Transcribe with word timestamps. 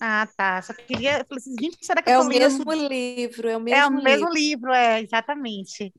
Ah, 0.00 0.28
tá. 0.36 0.60
Só 0.62 0.74
queria. 0.74 1.18
Eu 1.18 1.24
falei 1.26 1.38
assim, 1.38 1.56
gente, 1.58 1.78
será 1.84 2.02
que 2.02 2.10
É 2.10 2.18
o 2.18 2.22
lendo 2.22 2.38
mesmo 2.38 2.72
livro, 2.72 3.48
é 3.48 3.56
o 3.56 3.60
mesmo 3.60 3.80
É 3.80 3.86
o 3.86 4.02
mesmo 4.02 4.28
livro. 4.28 4.34
livro, 4.34 4.72
é, 4.72 5.00
exatamente. 5.02 5.92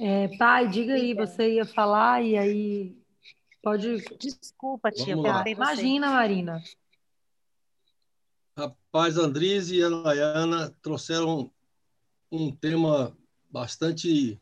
É, 0.00 0.28
pai, 0.36 0.68
diga 0.68 0.94
aí, 0.94 1.12
você 1.12 1.54
ia 1.54 1.66
falar 1.66 2.22
e 2.22 2.36
aí 2.38 2.96
pode. 3.62 3.96
Desculpa, 4.18 4.92
tia, 4.92 5.16
Vamos 5.16 5.30
lá. 5.30 5.44
Imagina, 5.48 6.10
Marina. 6.10 6.62
Rapaz, 8.56 9.16
Andriz 9.16 9.70
e 9.70 9.82
a 9.82 9.90
Nayana 9.90 10.74
trouxeram 10.82 11.50
um 12.30 12.50
tema 12.54 13.16
bastante, 13.50 14.40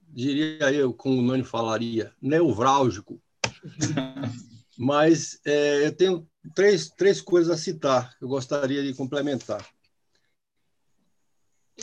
diria 0.00 0.72
eu, 0.72 0.92
como 0.92 1.18
o 1.18 1.22
Nani 1.22 1.44
falaria, 1.44 2.12
nevrálgico. 2.20 3.20
Mas 4.78 5.40
é, 5.44 5.86
eu 5.86 5.96
tenho 5.96 6.28
três, 6.54 6.88
três 6.88 7.20
coisas 7.20 7.52
a 7.52 7.56
citar 7.56 8.16
que 8.18 8.24
eu 8.24 8.28
gostaria 8.28 8.82
de 8.82 8.94
complementar. 8.94 9.66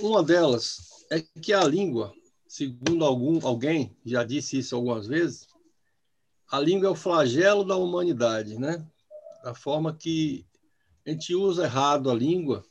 Uma 0.02 0.24
delas 0.24 1.06
é 1.12 1.22
que 1.22 1.54
a 1.54 1.64
língua, 1.64 2.14
segundo 2.48 3.06
algum, 3.06 3.46
alguém 3.46 3.96
já 4.06 4.24
disse 4.24 4.58
isso 4.58 4.76
algumas 4.76 5.08
vezes, 5.08 5.48
a 6.50 6.60
língua 6.60 6.88
é 6.88 6.92
o 6.92 6.96
flagelo 6.96 7.64
da 7.64 7.76
humanidade, 7.76 8.58
né? 8.58 8.86
Da 9.44 9.54
forma 9.54 9.96
que 9.96 10.46
a 11.06 11.12
gente 11.12 11.36
usa 11.36 11.64
errado 11.64 12.10
a 12.10 12.14
língua 12.14 12.66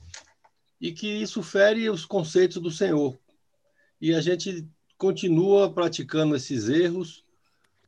e 0.81 0.93
que 0.93 1.07
isso 1.07 1.43
fere 1.43 1.89
os 1.91 2.05
conceitos 2.05 2.61
do 2.61 2.71
Senhor. 2.71 3.19
E 4.01 4.15
a 4.15 4.21
gente 4.21 4.69
continua 4.97 5.73
praticando 5.73 6.35
esses 6.35 6.69
erros 6.69 7.25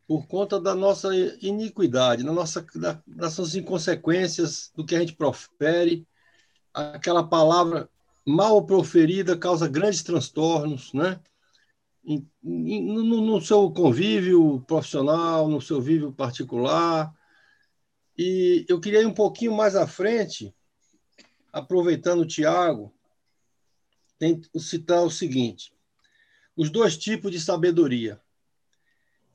por 0.07 0.27
conta 0.27 0.61
da 0.61 0.75
nossa 0.75 1.09
iniquidade, 1.41 2.23
da 2.23 2.33
nossa, 2.33 2.65
da, 2.75 3.03
das 3.07 3.39
nossas 3.39 3.55
inconsequências, 3.55 4.71
do 4.75 4.85
que 4.85 4.95
a 4.95 5.01
gente 5.01 5.15
profere. 5.15 6.07
Aquela 6.73 7.27
palavra 7.27 7.89
mal 8.27 8.65
proferida 8.65 9.37
causa 9.37 9.69
grandes 9.69 10.03
transtornos, 10.03 10.93
né? 10.93 11.21
No, 12.43 13.21
no 13.23 13.41
seu 13.41 13.71
convívio 13.71 14.61
profissional, 14.67 15.49
no 15.49 15.61
seu 15.61 15.79
convívio 15.79 16.13
particular. 16.13 17.13
E 18.17 18.67
eu 18.69 18.79
queria 18.81 19.01
ir 19.01 19.07
um 19.07 19.15
pouquinho 19.15 19.55
mais 19.55 19.75
à 19.75 19.87
frente, 19.87 20.55
aproveitando 21.53 22.21
o 22.21 22.27
Tiago, 22.27 22.95
citar 24.57 25.03
o 25.03 25.11
seguinte: 25.11 25.73
os 26.55 26.71
dois 26.71 26.97
tipos 26.97 27.33
de 27.33 27.41
sabedoria. 27.41 28.21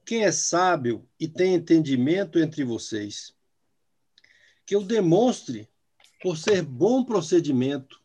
Quem 0.09 0.23
é 0.23 0.31
sábio 0.31 1.07
e 1.19 1.27
tem 1.27 1.53
entendimento 1.53 2.39
entre 2.39 2.63
vocês, 2.63 3.31
que 4.65 4.73
eu 4.73 4.81
demonstre 4.81 5.69
por 6.23 6.35
ser 6.35 6.63
bom 6.63 7.03
procedimento, 7.03 8.01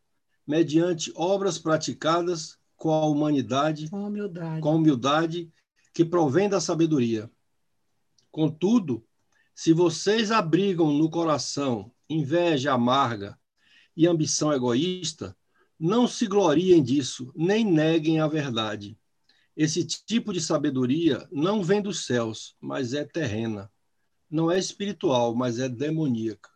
mediante 0.47 1.11
obras 1.17 1.59
praticadas 1.59 2.59
com 2.77 2.93
a 2.93 3.07
humanidade 3.07 3.89
Com 3.89 4.07
humildade. 4.07 4.61
com 4.61 4.77
humildade 4.77 5.51
que 5.95 6.05
provém 6.05 6.47
da 6.47 6.61
sabedoria. 6.61 7.31
Contudo, 8.31 9.03
se 9.55 9.73
vocês 9.73 10.31
abrigam 10.31 10.93
no 10.93 11.09
coração 11.09 11.91
inveja 12.07 12.75
amarga 12.75 13.39
e 13.97 14.07
ambição 14.07 14.53
egoísta, 14.53 15.35
não 15.81 16.07
se 16.07 16.27
gloriem 16.27 16.83
disso, 16.83 17.33
nem 17.35 17.65
neguem 17.65 18.21
a 18.21 18.29
verdade. 18.29 18.95
Esse 19.57 19.85
tipo 19.85 20.33
de 20.33 20.41
sabedoria 20.41 21.27
não 21.31 21.63
vem 21.63 21.81
dos 21.81 22.07
céus, 22.07 22.57
mas 22.61 22.93
é 22.93 23.05
terrena. 23.05 23.71
Não 24.31 24.51
é 24.51 24.59
espiritual, 24.59 25.35
mas 25.35 25.59
é 25.59 25.69
demoníaca. 25.69 26.51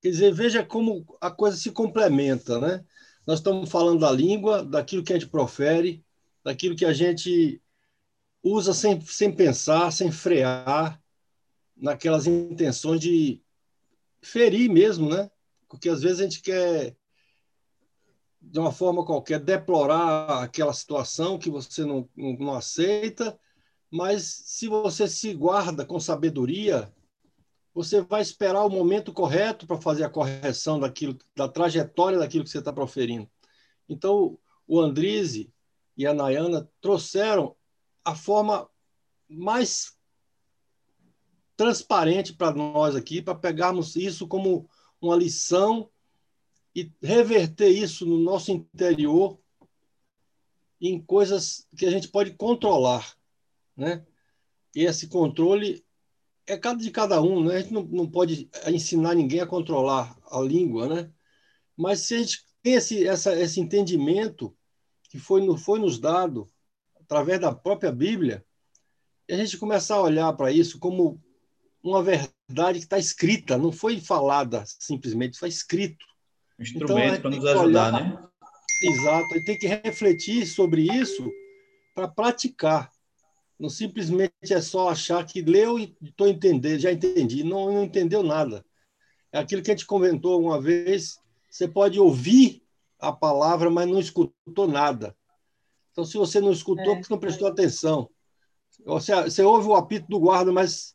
Quer 0.00 0.10
dizer, 0.10 0.32
veja 0.32 0.64
como 0.64 1.04
a 1.20 1.30
coisa 1.30 1.56
se 1.56 1.70
complementa, 1.70 2.58
né? 2.60 2.84
Nós 3.26 3.40
estamos 3.40 3.68
falando 3.68 4.00
da 4.00 4.10
língua, 4.10 4.64
daquilo 4.64 5.02
que 5.02 5.12
a 5.12 5.18
gente 5.18 5.28
profere, 5.28 6.02
daquilo 6.42 6.76
que 6.76 6.84
a 6.84 6.92
gente 6.92 7.60
usa 8.42 8.72
sem, 8.72 9.00
sem 9.02 9.30
pensar, 9.30 9.92
sem 9.92 10.10
frear, 10.10 10.98
naquelas 11.76 12.26
intenções 12.26 13.00
de 13.00 13.42
ferir 14.22 14.70
mesmo, 14.70 15.10
né? 15.10 15.30
Porque 15.68 15.88
às 15.88 16.00
vezes 16.00 16.20
a 16.20 16.22
gente 16.22 16.40
quer, 16.40 16.96
de 18.50 18.58
uma 18.58 18.72
forma 18.72 19.04
qualquer, 19.04 19.38
deplorar 19.38 20.42
aquela 20.42 20.72
situação 20.72 21.38
que 21.38 21.50
você 21.50 21.84
não, 21.84 22.08
não, 22.16 22.32
não 22.34 22.54
aceita, 22.54 23.38
mas 23.90 24.42
se 24.46 24.68
você 24.68 25.06
se 25.06 25.34
guarda 25.34 25.84
com 25.84 26.00
sabedoria, 26.00 26.92
você 27.74 28.00
vai 28.00 28.22
esperar 28.22 28.64
o 28.64 28.70
momento 28.70 29.12
correto 29.12 29.66
para 29.66 29.80
fazer 29.80 30.04
a 30.04 30.10
correção 30.10 30.80
daquilo, 30.80 31.16
da 31.36 31.48
trajetória 31.48 32.18
daquilo 32.18 32.44
que 32.44 32.50
você 32.50 32.58
está 32.58 32.72
proferindo. 32.72 33.28
Então, 33.88 34.38
o 34.66 34.80
Andrize 34.80 35.52
e 35.96 36.06
a 36.06 36.14
Nayana 36.14 36.68
trouxeram 36.80 37.54
a 38.04 38.14
forma 38.14 38.68
mais 39.28 39.96
transparente 41.56 42.32
para 42.32 42.54
nós 42.54 42.96
aqui, 42.96 43.20
para 43.20 43.34
pegarmos 43.34 43.96
isso 43.96 44.26
como 44.26 44.68
uma 45.00 45.16
lição 45.16 45.90
e 46.78 46.92
reverter 47.02 47.68
isso 47.68 48.06
no 48.06 48.18
nosso 48.18 48.52
interior 48.52 49.38
em 50.80 51.00
coisas 51.00 51.66
que 51.76 51.86
a 51.86 51.90
gente 51.90 52.08
pode 52.08 52.32
controlar, 52.34 53.16
né? 53.76 54.06
E 54.74 54.84
esse 54.84 55.08
controle 55.08 55.84
é 56.46 56.56
cada 56.56 56.80
de 56.80 56.90
cada 56.90 57.20
um, 57.20 57.44
né? 57.44 57.56
A 57.56 57.60
gente 57.60 57.72
não, 57.72 57.82
não 57.82 58.08
pode 58.08 58.48
ensinar 58.68 59.14
ninguém 59.14 59.40
a 59.40 59.46
controlar 59.46 60.16
a 60.30 60.40
língua, 60.40 60.88
né? 60.88 61.12
Mas 61.76 62.00
se 62.00 62.14
a 62.14 62.18
gente 62.18 62.44
tem 62.62 62.74
esse, 62.74 63.06
essa, 63.06 63.38
esse 63.38 63.60
entendimento 63.60 64.56
que 65.10 65.18
foi, 65.18 65.44
foi 65.58 65.80
nos 65.80 65.98
dado 65.98 66.48
através 67.00 67.40
da 67.40 67.54
própria 67.54 67.90
Bíblia, 67.90 68.44
e 69.28 69.32
a 69.32 69.36
gente 69.36 69.58
começar 69.58 69.96
a 69.96 70.02
olhar 70.02 70.32
para 70.34 70.52
isso 70.52 70.78
como 70.78 71.20
uma 71.82 72.02
verdade 72.02 72.78
que 72.78 72.84
está 72.84 72.98
escrita, 72.98 73.58
não 73.58 73.72
foi 73.72 74.00
falada 74.00 74.64
simplesmente, 74.66 75.38
foi 75.38 75.48
escrito. 75.48 76.04
Um 76.58 76.62
Então, 76.64 76.80
instrumento 76.80 77.10
gente 77.10 77.20
para 77.20 77.30
tem 77.30 77.40
nos 77.40 77.48
ajudar, 77.48 77.64
olhar- 77.64 77.92
né? 77.92 78.28
Exato, 78.82 79.36
e 79.36 79.44
tem 79.44 79.58
que 79.58 79.66
refletir 79.66 80.46
sobre 80.46 80.82
isso 80.82 81.30
para 81.94 82.06
praticar. 82.08 82.90
Não 83.58 83.68
simplesmente 83.68 84.32
é 84.52 84.60
só 84.60 84.88
achar 84.88 85.24
que 85.26 85.42
leu 85.42 85.78
e 85.78 85.96
estou 86.02 86.28
entendendo, 86.28 86.78
já 86.80 86.92
entendi. 86.92 87.42
Não, 87.42 87.72
não 87.72 87.84
entendeu 87.84 88.22
nada. 88.22 88.64
É 89.32 89.38
aquilo 89.38 89.62
que 89.62 89.70
a 89.70 89.74
gente 89.74 89.86
comentou 89.86 90.40
uma 90.40 90.60
vez. 90.60 91.18
Você 91.50 91.66
pode 91.66 91.98
ouvir 91.98 92.62
a 93.00 93.12
palavra, 93.12 93.68
mas 93.68 93.88
não 93.88 93.98
escutou 93.98 94.68
nada. 94.68 95.14
Então, 95.90 96.04
se 96.04 96.16
você 96.16 96.40
não 96.40 96.52
escutou, 96.52 96.92
É. 96.92 96.94
porque 96.96 97.12
não 97.12 97.18
prestou 97.18 97.48
atenção. 97.48 98.08
Você, 98.86 99.12
você 99.24 99.42
ouve 99.42 99.66
o 99.66 99.74
apito 99.74 100.06
do 100.08 100.20
guarda, 100.20 100.52
mas 100.52 100.94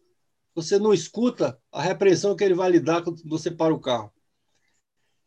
você 0.56 0.80
não 0.80 0.94
escuta 0.94 1.60
a 1.70 1.82
repreensão 1.82 2.34
que 2.34 2.44
ele 2.46 2.54
vai 2.54 2.72
lhe 2.72 2.80
dar 2.80 3.02
quando 3.04 3.22
você 3.28 3.52
para 3.52 3.74
o 3.74 3.80
carro. 3.80 4.13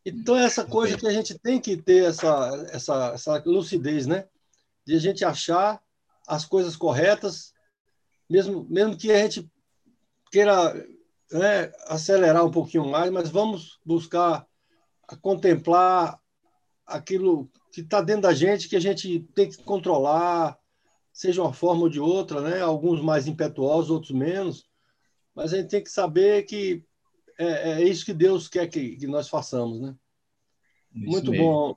Então, 0.09 0.37
é 0.37 0.45
essa 0.45 0.65
coisa 0.65 0.97
que 0.97 1.05
a 1.05 1.11
gente 1.11 1.37
tem 1.37 1.61
que 1.61 1.77
ter 1.77 2.05
essa, 2.05 2.69
essa, 2.71 3.11
essa 3.13 3.43
lucidez, 3.45 4.07
né? 4.07 4.29
De 4.87 4.95
a 4.95 5.01
gente 5.01 5.25
achar 5.25 5.83
as 6.29 6.45
coisas 6.45 6.77
corretas, 6.77 7.53
mesmo, 8.31 8.65
mesmo 8.71 8.97
que 8.97 9.11
a 9.11 9.19
gente 9.19 9.51
queira 10.31 10.73
né, 11.33 11.73
acelerar 11.89 12.45
um 12.45 12.53
pouquinho 12.53 12.89
mais, 12.89 13.11
mas 13.11 13.29
vamos 13.29 13.81
buscar 13.85 14.47
contemplar 15.21 16.21
aquilo 16.87 17.51
que 17.73 17.81
está 17.81 18.01
dentro 18.01 18.23
da 18.23 18.33
gente, 18.33 18.69
que 18.69 18.77
a 18.77 18.81
gente 18.81 19.27
tem 19.35 19.51
que 19.51 19.61
controlar, 19.65 20.57
seja 21.13 21.43
uma 21.43 21.53
forma 21.53 21.83
ou 21.83 21.89
de 21.89 21.99
outra, 21.99 22.41
né? 22.41 22.61
Alguns 22.61 23.03
mais 23.03 23.27
impetuosos, 23.27 23.91
outros 23.91 24.13
menos, 24.13 24.69
mas 25.35 25.53
a 25.53 25.57
gente 25.57 25.71
tem 25.71 25.83
que 25.83 25.91
saber 25.91 26.45
que 26.45 26.85
é, 27.39 27.73
é 27.73 27.85
isso 27.85 28.05
que 28.05 28.13
Deus 28.15 28.49
quer 28.49 28.67
que, 28.69 28.97
que 28.97 29.07
nós 29.07 29.29
façamos, 29.29 29.81
né? 29.81 29.95
Isso 30.95 31.11
Muito 31.11 31.31
mesmo. 31.31 31.45
bom, 31.47 31.75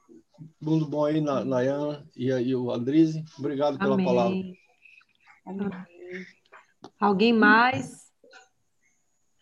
muito 0.61 0.85
bom 0.88 1.06
aí, 1.06 1.19
Na- 1.21 1.44
Nayana 1.44 2.07
e, 2.15 2.31
aí 2.31 2.56
o 2.56 2.71
Andrise. 2.71 3.23
Obrigado 3.38 3.77
pela 3.77 3.94
Amém. 3.95 4.06
palavra. 4.06 4.38
Alguém 7.00 7.33
mais? 7.33 8.09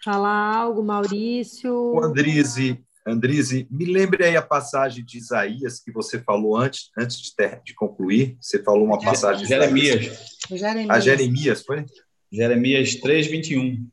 Falar 0.04 0.56
algo, 0.56 0.84
Maurício? 0.84 1.74
O 1.74 2.02
Andrize, 2.04 2.84
Andrize, 3.06 3.68
me 3.70 3.86
lembre 3.86 4.24
aí 4.26 4.36
a 4.38 4.42
passagem 4.42 5.04
de 5.04 5.18
Isaías 5.18 5.80
que 5.80 5.92
você 5.92 6.22
falou 6.22 6.56
antes, 6.56 6.92
antes 6.98 7.20
de, 7.20 7.36
ter- 7.36 7.62
de 7.64 7.74
concluir. 7.74 8.38
Você 8.40 8.64
falou 8.64 8.86
uma 8.86 9.00
passagem 9.00 9.44
de 9.44 9.50
Jeremias. 9.50 10.38
Jeremias. 10.50 10.90
A 10.90 11.00
Jeremias, 11.00 11.64
foi? 11.66 11.86
Jeremias 12.32 12.96
3, 12.96 13.28
21. 13.28 13.88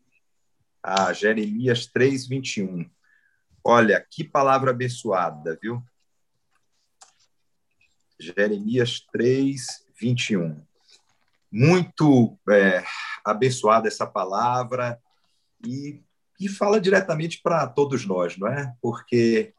Ah, 0.86 1.14
Jeremias 1.14 1.86
3, 1.86 2.26
21. 2.26 2.84
Olha, 3.64 4.06
que 4.10 4.22
palavra 4.22 4.70
abençoada, 4.70 5.58
viu? 5.62 5.82
Jeremias 8.20 9.00
3, 9.10 9.86
21. 9.98 10.62
Muito 11.50 12.38
é, 12.50 12.84
abençoada 13.24 13.88
essa 13.88 14.06
palavra 14.06 15.00
e, 15.66 16.02
e 16.38 16.50
fala 16.50 16.78
diretamente 16.78 17.40
para 17.42 17.66
todos 17.66 18.04
nós, 18.04 18.36
não 18.36 18.48
é? 18.48 18.76
Porque 18.82 19.54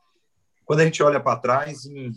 quando 0.63 0.81
a 0.81 0.85
gente 0.85 1.01
olha 1.01 1.19
para 1.19 1.39
trás 1.39 1.85
e, 1.85 2.11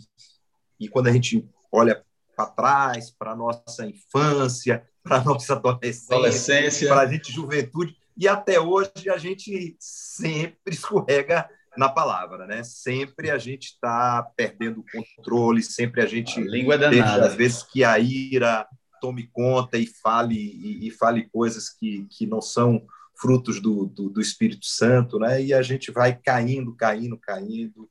e 0.79 0.87
quando 0.87 1.07
a 1.07 1.11
gente 1.11 1.49
olha 1.71 2.05
para 2.35 2.45
trás, 2.45 3.09
para 3.09 3.31
a 3.31 3.35
nossa 3.35 3.87
infância, 3.87 4.87
para 5.01 5.17
a 5.17 5.23
nossa 5.23 5.53
adolescência, 5.53 6.15
Adolescência. 6.15 6.87
para 6.87 7.01
a 7.01 7.07
gente 7.07 7.31
juventude, 7.31 7.97
e 8.19 8.27
até 8.27 8.59
hoje 8.59 9.09
a 9.09 9.17
gente 9.17 9.77
sempre 9.79 10.59
escorrega 10.75 11.49
na 11.77 11.87
palavra, 11.87 12.45
né? 12.45 12.61
Sempre 12.63 13.31
a 13.31 13.37
gente 13.37 13.67
está 13.67 14.29
perdendo 14.35 14.81
o 14.81 14.85
controle, 14.91 15.63
sempre 15.63 16.01
a 16.01 16.05
gente 16.05 16.37
A 16.37 16.43
língua 16.43 16.75
é 16.75 16.89
deixa, 16.89 17.25
às 17.25 17.33
vezes, 17.35 17.63
que 17.63 17.81
a 17.81 17.97
ira 17.97 18.67
tome 18.99 19.27
conta 19.31 19.77
e 19.77 19.87
fale, 19.87 20.35
e, 20.35 20.87
e 20.87 20.91
fale 20.91 21.29
coisas 21.29 21.69
que, 21.69 22.05
que 22.09 22.27
não 22.27 22.41
são 22.41 22.85
frutos 23.15 23.61
do, 23.61 23.85
do, 23.85 24.09
do 24.09 24.19
Espírito 24.19 24.65
Santo, 24.65 25.17
né? 25.17 25.41
E 25.41 25.53
a 25.53 25.61
gente 25.61 25.89
vai 25.89 26.13
caindo, 26.17 26.75
caindo, 26.75 27.17
caindo, 27.17 27.89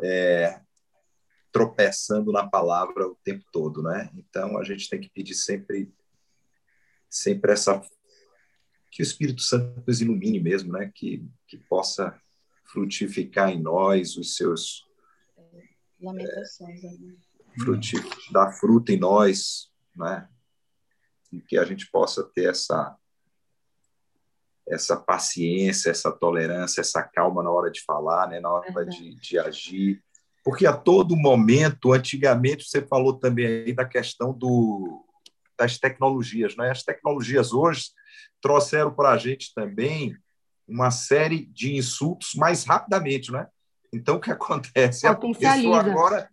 é, 0.00 0.60
tropeçando 1.52 2.32
na 2.32 2.48
palavra 2.48 3.06
o 3.06 3.18
tempo 3.22 3.44
todo, 3.52 3.82
né? 3.82 4.08
Então 4.14 4.56
a 4.56 4.64
gente 4.64 4.88
tem 4.88 5.00
que 5.00 5.10
pedir 5.10 5.34
sempre, 5.34 5.92
sempre 7.10 7.52
essa 7.52 7.82
que 8.90 9.02
o 9.02 9.04
Espírito 9.04 9.42
Santo 9.42 9.82
nos 9.86 10.00
ilumine 10.00 10.40
mesmo, 10.40 10.72
né? 10.72 10.90
Que 10.94 11.26
que 11.46 11.56
possa 11.56 12.18
frutificar 12.64 13.50
em 13.50 13.60
nós 13.60 14.16
os 14.16 14.36
seus 14.36 14.86
Lamentações. 16.00 16.82
né? 16.82 17.16
fruti, 17.58 17.96
dar 18.30 18.52
fruto 18.52 18.92
em 18.92 18.98
nós, 18.98 19.70
né? 19.96 20.28
E 21.32 21.40
que 21.40 21.58
a 21.58 21.64
gente 21.64 21.90
possa 21.90 22.22
ter 22.22 22.50
essa 22.50 22.96
essa 24.70 24.98
paciência, 24.98 25.88
essa 25.88 26.12
tolerância, 26.12 26.82
essa 26.82 27.02
calma 27.02 27.42
na 27.42 27.50
hora 27.50 27.70
de 27.70 27.82
falar, 27.84 28.28
né? 28.28 28.38
Na 28.38 28.50
hora 28.50 28.84
de, 28.84 29.14
de 29.14 29.38
agir, 29.38 30.04
porque 30.44 30.66
a 30.66 30.76
todo 30.76 31.16
momento, 31.16 31.92
antigamente 31.92 32.64
você 32.64 32.80
falou 32.80 33.18
também 33.18 33.46
aí 33.46 33.72
da 33.72 33.84
questão 33.84 34.32
do 34.32 35.04
das 35.58 35.78
tecnologias, 35.78 36.56
né? 36.56 36.70
As 36.70 36.82
tecnologias 36.82 37.52
hoje 37.52 37.90
trouxeram 38.40 38.94
para 38.94 39.10
a 39.10 39.18
gente 39.18 39.52
também 39.54 40.16
uma 40.66 40.90
série 40.90 41.46
de 41.46 41.74
insultos 41.76 42.34
mais 42.34 42.64
rapidamente, 42.64 43.32
né? 43.32 43.46
Então 43.92 44.16
o 44.16 44.20
que 44.20 44.30
acontece? 44.32 45.06
A 45.06 45.14
pessoa 45.14 45.80
agora 45.80 46.30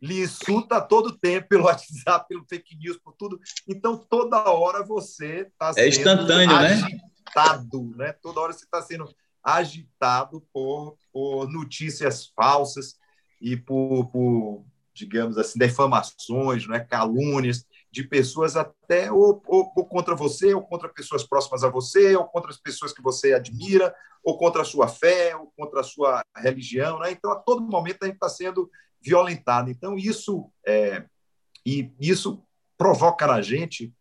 lhe 0.00 0.22
insulta 0.22 0.76
a 0.76 0.80
todo 0.80 1.16
tempo 1.16 1.48
pelo 1.48 1.64
WhatsApp, 1.64 2.26
pelo 2.28 2.44
fake 2.48 2.76
news, 2.76 2.98
por 2.98 3.14
tudo. 3.14 3.40
Então, 3.66 3.96
toda 3.96 4.50
hora 4.50 4.84
você 4.84 5.50
está 5.50 5.72
É 5.80 5.88
instantâneo, 5.88 6.60
né? 6.60 6.72
agitado, 6.74 7.94
né? 7.96 8.12
Toda 8.12 8.40
hora 8.40 8.52
você 8.52 8.64
está 8.64 8.82
sendo 8.82 9.08
agitado 9.42 10.46
por, 10.52 10.98
por 11.10 11.50
notícias 11.50 12.26
falsas 12.36 12.96
e 13.40 13.56
por, 13.56 14.06
por, 14.10 14.64
digamos 14.92 15.38
assim, 15.38 15.58
defamações, 15.58 16.66
né? 16.66 16.80
calúnias 16.80 17.64
de 17.94 18.02
pessoas 18.02 18.56
até 18.56 19.12
ou, 19.12 19.40
ou, 19.46 19.72
ou 19.76 19.86
contra 19.86 20.16
você, 20.16 20.52
ou 20.52 20.62
contra 20.62 20.88
pessoas 20.88 21.22
próximas 21.22 21.62
a 21.62 21.68
você, 21.68 22.16
ou 22.16 22.24
contra 22.24 22.50
as 22.50 22.56
pessoas 22.56 22.92
que 22.92 23.00
você 23.00 23.32
admira, 23.32 23.94
ou 24.24 24.36
contra 24.36 24.62
a 24.62 24.64
sua 24.64 24.88
fé, 24.88 25.36
ou 25.36 25.52
contra 25.56 25.78
a 25.78 25.84
sua 25.84 26.24
religião, 26.36 26.98
né? 26.98 27.12
Então, 27.12 27.30
a 27.30 27.36
todo 27.36 27.62
momento 27.62 28.02
a 28.02 28.06
gente 28.06 28.16
está 28.16 28.28
sendo 28.28 28.68
violentado. 29.00 29.70
Então, 29.70 29.96
isso 29.96 30.50
é, 30.66 31.04
e 31.64 31.92
isso 32.00 32.42
provoca 32.76 33.28
na 33.28 33.40
gente 33.40 33.94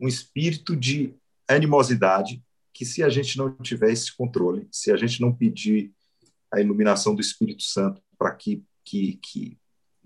um 0.00 0.08
espírito 0.08 0.74
de 0.74 1.14
animosidade 1.46 2.42
que, 2.74 2.84
se 2.84 3.00
a 3.00 3.08
gente 3.08 3.38
não 3.38 3.54
tiver 3.58 3.92
esse 3.92 4.14
controle, 4.16 4.66
se 4.72 4.90
a 4.90 4.96
gente 4.96 5.20
não 5.20 5.32
pedir 5.32 5.92
a 6.52 6.60
iluminação 6.60 7.14
do 7.14 7.20
Espírito 7.20 7.62
Santo 7.62 8.02
para 8.18 8.34
que, 8.34 8.64
que, 8.84 9.20
que 9.22 9.56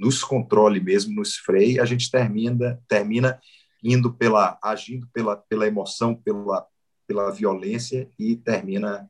nos 0.01 0.25
controle 0.25 0.81
mesmo, 0.81 1.15
nos 1.15 1.37
freie, 1.37 1.79
a 1.79 1.85
gente 1.85 2.11
termina, 2.11 2.81
termina 2.89 3.39
indo 3.85 4.13
pela, 4.15 4.59
agindo 4.63 5.07
pela, 5.13 5.37
pela 5.37 5.67
emoção, 5.67 6.15
pela, 6.15 6.67
pela 7.07 7.31
violência 7.31 8.09
e 8.19 8.35
termina 8.35 9.09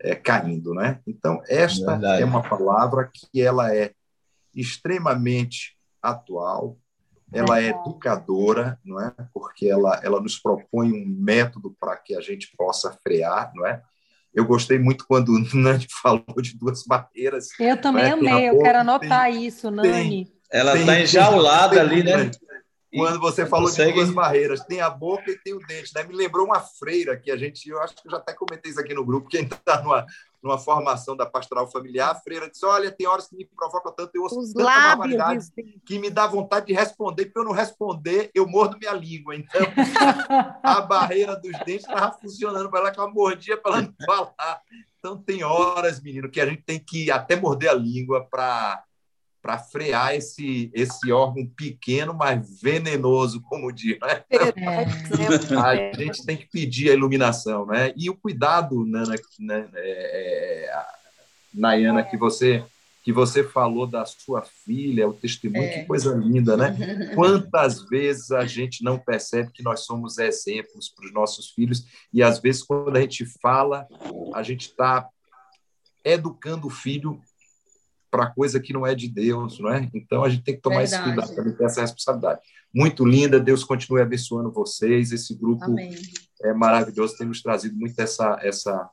é, 0.00 0.16
caindo, 0.16 0.74
né? 0.74 1.00
Então, 1.06 1.40
esta 1.48 1.92
Verdade. 1.92 2.22
é 2.22 2.24
uma 2.24 2.42
palavra 2.42 3.08
que 3.12 3.40
ela 3.40 3.72
é 3.74 3.92
extremamente 4.52 5.78
atual, 6.02 6.76
ela 7.32 7.60
é 7.60 7.68
educadora, 7.68 8.78
não 8.84 9.00
é? 9.00 9.14
Porque 9.32 9.68
ela, 9.68 10.00
ela 10.02 10.20
nos 10.20 10.38
propõe 10.38 10.92
um 10.92 11.06
método 11.06 11.74
para 11.80 11.96
que 11.96 12.16
a 12.16 12.20
gente 12.20 12.52
possa 12.56 12.92
frear, 12.92 13.52
não 13.54 13.64
é? 13.64 13.80
Eu 14.34 14.44
gostei 14.46 14.78
muito 14.78 15.06
quando 15.06 15.30
o 15.30 15.56
Nani 15.56 15.86
falou 16.02 16.24
de 16.40 16.56
duas 16.56 16.84
barreiras. 16.84 17.48
Eu 17.60 17.76
também 17.80 18.04
tem 18.04 18.12
amei, 18.12 18.48
eu 18.50 18.58
quero 18.58 18.78
anotar 18.80 19.30
isso, 19.30 19.70
Nani. 19.70 20.32
Ela 20.50 20.72
Tem- 20.72 20.80
está 20.82 21.00
enjaulada 21.00 21.70
tem- 21.74 21.80
ali, 21.80 22.02
né? 22.02 22.30
Quando 22.94 23.18
você 23.20 23.46
falou 23.46 23.68
consegue- 23.70 23.90
de 23.92 23.96
duas 23.96 24.10
barreiras, 24.10 24.60
tem 24.64 24.82
a 24.82 24.90
boca 24.90 25.30
e 25.30 25.38
tem 25.38 25.54
o 25.54 25.58
dente, 25.66 25.90
né? 25.94 26.02
Me 26.04 26.14
lembrou 26.14 26.44
uma 26.44 26.60
freira 26.60 27.16
que 27.16 27.30
a 27.30 27.36
gente, 27.38 27.66
eu 27.66 27.80
acho 27.80 27.94
que 27.94 28.06
eu 28.06 28.10
já 28.10 28.18
até 28.18 28.34
comentei 28.34 28.70
isso 28.70 28.78
aqui 28.80 28.92
no 28.92 29.04
grupo, 29.04 29.30
quem 29.30 29.44
está 29.44 29.80
numa, 29.82 30.04
numa 30.42 30.58
formação 30.58 31.16
da 31.16 31.24
pastoral 31.24 31.70
familiar, 31.70 32.10
a 32.10 32.14
freira 32.14 32.50
disse: 32.50 32.64
Olha, 32.66 32.90
tem 32.90 33.06
horas 33.06 33.28
que 33.28 33.36
me 33.36 33.44
provocam 33.44 33.92
tanto, 33.92 34.10
eu 34.14 34.22
ouço 34.22 34.38
Os 34.40 34.52
tanta 34.52 34.64
lábios. 34.64 35.16
barbaridade 35.16 35.52
que 35.86 35.98
me 35.98 36.10
dá 36.10 36.26
vontade 36.26 36.66
de 36.66 36.72
responder, 36.72 37.26
porque 37.26 37.38
eu 37.38 37.44
não 37.44 37.52
responder, 37.52 38.30
eu 38.34 38.46
mordo 38.46 38.76
minha 38.78 38.92
língua. 38.92 39.36
Então, 39.36 39.60
a 40.62 40.80
barreira 40.80 41.36
dos 41.36 41.52
dentes 41.60 41.86
estava 41.86 42.12
funcionando 42.18 42.68
para 42.68 42.80
ela, 42.80 42.90
que 42.90 42.98
ela 42.98 43.10
mordia 43.10 43.56
para 43.56 43.78
ela 43.78 43.82
não 43.82 43.94
falar. 44.04 44.60
Então, 44.98 45.16
tem 45.16 45.42
horas, 45.44 46.00
menino, 46.00 46.30
que 46.30 46.40
a 46.40 46.46
gente 46.46 46.62
tem 46.62 46.78
que 46.78 47.10
até 47.10 47.36
morder 47.36 47.70
a 47.70 47.74
língua 47.74 48.26
para 48.28 48.82
para 49.42 49.58
frear 49.58 50.14
esse, 50.14 50.70
esse 50.72 51.10
órgão 51.10 51.44
pequeno, 51.44 52.14
mas 52.14 52.62
venenoso, 52.62 53.42
como 53.42 53.72
diz. 53.72 53.98
Né? 54.00 54.22
É. 54.30 55.90
A 55.90 55.96
gente 55.96 56.24
tem 56.24 56.36
que 56.36 56.46
pedir 56.46 56.90
a 56.90 56.94
iluminação. 56.94 57.66
Né? 57.66 57.92
E 57.96 58.08
o 58.08 58.16
cuidado, 58.16 58.86
Nana, 58.86 59.16
né, 59.40 59.68
é, 59.74 60.70
é, 60.70 60.84
Nayana, 61.52 62.04
que 62.04 62.16
você, 62.16 62.64
que 63.02 63.12
você 63.12 63.42
falou 63.42 63.84
da 63.84 64.06
sua 64.06 64.42
filha, 64.42 65.08
o 65.08 65.12
testemunho, 65.12 65.64
É. 65.64 65.80
que 65.80 65.86
coisa 65.86 66.14
linda, 66.14 66.56
né? 66.56 66.76
Quantas 67.16 67.82
vezes 67.88 68.30
a 68.30 68.46
gente 68.46 68.84
não 68.84 68.96
percebe 68.96 69.50
que 69.50 69.62
nós 69.62 69.80
somos 69.80 70.18
exemplos 70.18 70.88
para 70.88 71.06
os 71.06 71.12
nossos 71.12 71.50
filhos 71.50 71.84
e 72.12 72.22
às 72.22 72.38
vezes 72.38 72.62
quando 72.62 72.96
a 72.96 73.00
gente 73.00 73.26
fala, 73.26 73.88
a 74.32 74.42
gente 74.44 74.68
está 74.68 75.08
educando 76.04 76.68
o 76.68 76.70
filho 76.70 77.20
para 78.12 78.26
coisa 78.30 78.60
que 78.60 78.74
não 78.74 78.86
é 78.86 78.94
de 78.94 79.08
Deus, 79.08 79.58
não 79.58 79.72
é? 79.72 79.88
Então 79.94 80.22
a 80.22 80.28
gente 80.28 80.44
tem 80.44 80.54
que 80.54 80.60
tomar 80.60 80.82
esse 80.82 80.94
Verdade. 80.94 81.14
cuidado, 81.16 81.34
também 81.34 81.56
ter 81.56 81.64
essa 81.64 81.80
responsabilidade. 81.80 82.40
Muito 82.72 83.06
linda, 83.06 83.40
Deus 83.40 83.64
continue 83.64 84.02
abençoando 84.02 84.52
vocês. 84.52 85.12
Esse 85.12 85.34
grupo 85.34 85.64
Amém. 85.64 85.96
é 86.42 86.52
maravilhoso, 86.52 87.16
tem 87.16 87.26
nos 87.26 87.40
trazido 87.42 87.74
muito 87.74 87.98
essa 87.98 88.38
essa 88.42 88.88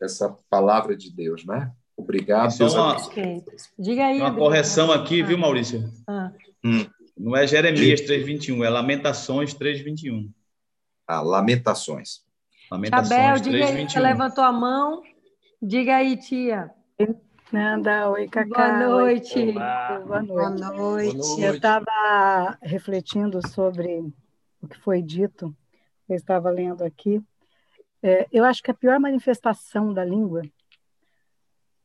essa 0.00 0.34
palavra 0.50 0.96
de 0.96 1.14
Deus, 1.14 1.44
né? 1.44 1.70
Obrigado. 1.96 2.56
Deus 2.56 2.72
uma- 2.74 2.92
abençoe. 2.94 3.10
Ok. 3.12 3.44
Diga 3.78 4.06
aí. 4.06 4.18
Uma 4.20 4.34
correção 4.34 4.90
aqui, 4.90 5.22
viu, 5.22 5.36
Maurício? 5.38 5.84
Ah, 6.08 6.32
Não 7.16 7.36
é 7.36 7.46
Jeremias 7.46 8.00
3,21, 8.00 8.64
é 8.64 8.70
Lamentações 8.70 9.52
3,21. 9.54 10.30
Ah, 11.06 11.20
lamentações. 11.20 12.22
Lamentações 12.70 13.08
Chabel, 13.08 13.38
diga 13.38 13.56
aí, 13.58 13.62
você 13.62 13.72
3,21. 13.98 14.00
levantou 14.02 14.42
a 14.44 14.50
mão. 14.52 15.02
Diga 15.60 15.96
aí, 15.96 16.16
tia. 16.16 16.70
Nanda, 17.52 18.08
oi, 18.10 18.28
Cacá. 18.28 18.48
Boa 18.48 18.88
noite. 18.88 19.38
Oi, 19.38 19.52
Boa 19.52 20.00
Boa 20.00 20.22
noite. 20.22 20.60
noite. 20.62 21.16
Boa 21.16 21.38
Eu 21.38 21.42
noite. 21.44 21.56
estava 21.56 22.58
refletindo 22.62 23.46
sobre 23.46 24.10
o 24.62 24.66
que 24.68 24.78
foi 24.78 25.02
dito, 25.02 25.54
eu 26.08 26.16
estava 26.16 26.50
lendo 26.50 26.82
aqui. 26.82 27.22
É, 28.02 28.26
eu 28.32 28.44
acho 28.44 28.62
que 28.62 28.70
a 28.70 28.74
pior 28.74 28.98
manifestação 28.98 29.92
da 29.92 30.04
língua, 30.04 30.42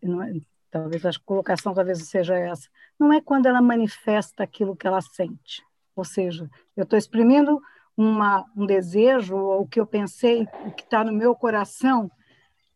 não 0.02 0.24
é- 0.24 0.34
talvez 0.72 1.06
a 1.06 1.12
colocação 1.26 1.74
talvez 1.74 2.02
seja 2.08 2.38
essa, 2.38 2.70
não 2.98 3.12
é 3.12 3.20
quando 3.20 3.46
ela 3.48 3.62
manifesta 3.62 4.44
aquilo 4.44 4.76
que 4.76 4.88
ela 4.88 5.02
sente. 5.02 5.62
Ou 5.96 6.06
seja, 6.06 6.50
eu 6.76 6.84
estou 6.84 6.98
exprimindo 6.98 7.60
uma, 7.96 8.46
um 8.56 8.66
desejo 8.66 9.36
ou 9.36 9.62
o 9.64 9.68
que 9.68 9.80
eu 9.80 9.86
pensei, 9.88 10.48
o 10.66 10.72
que 10.72 10.84
está 10.84 11.04
no 11.04 11.12
meu 11.12 11.36
coração. 11.36 12.10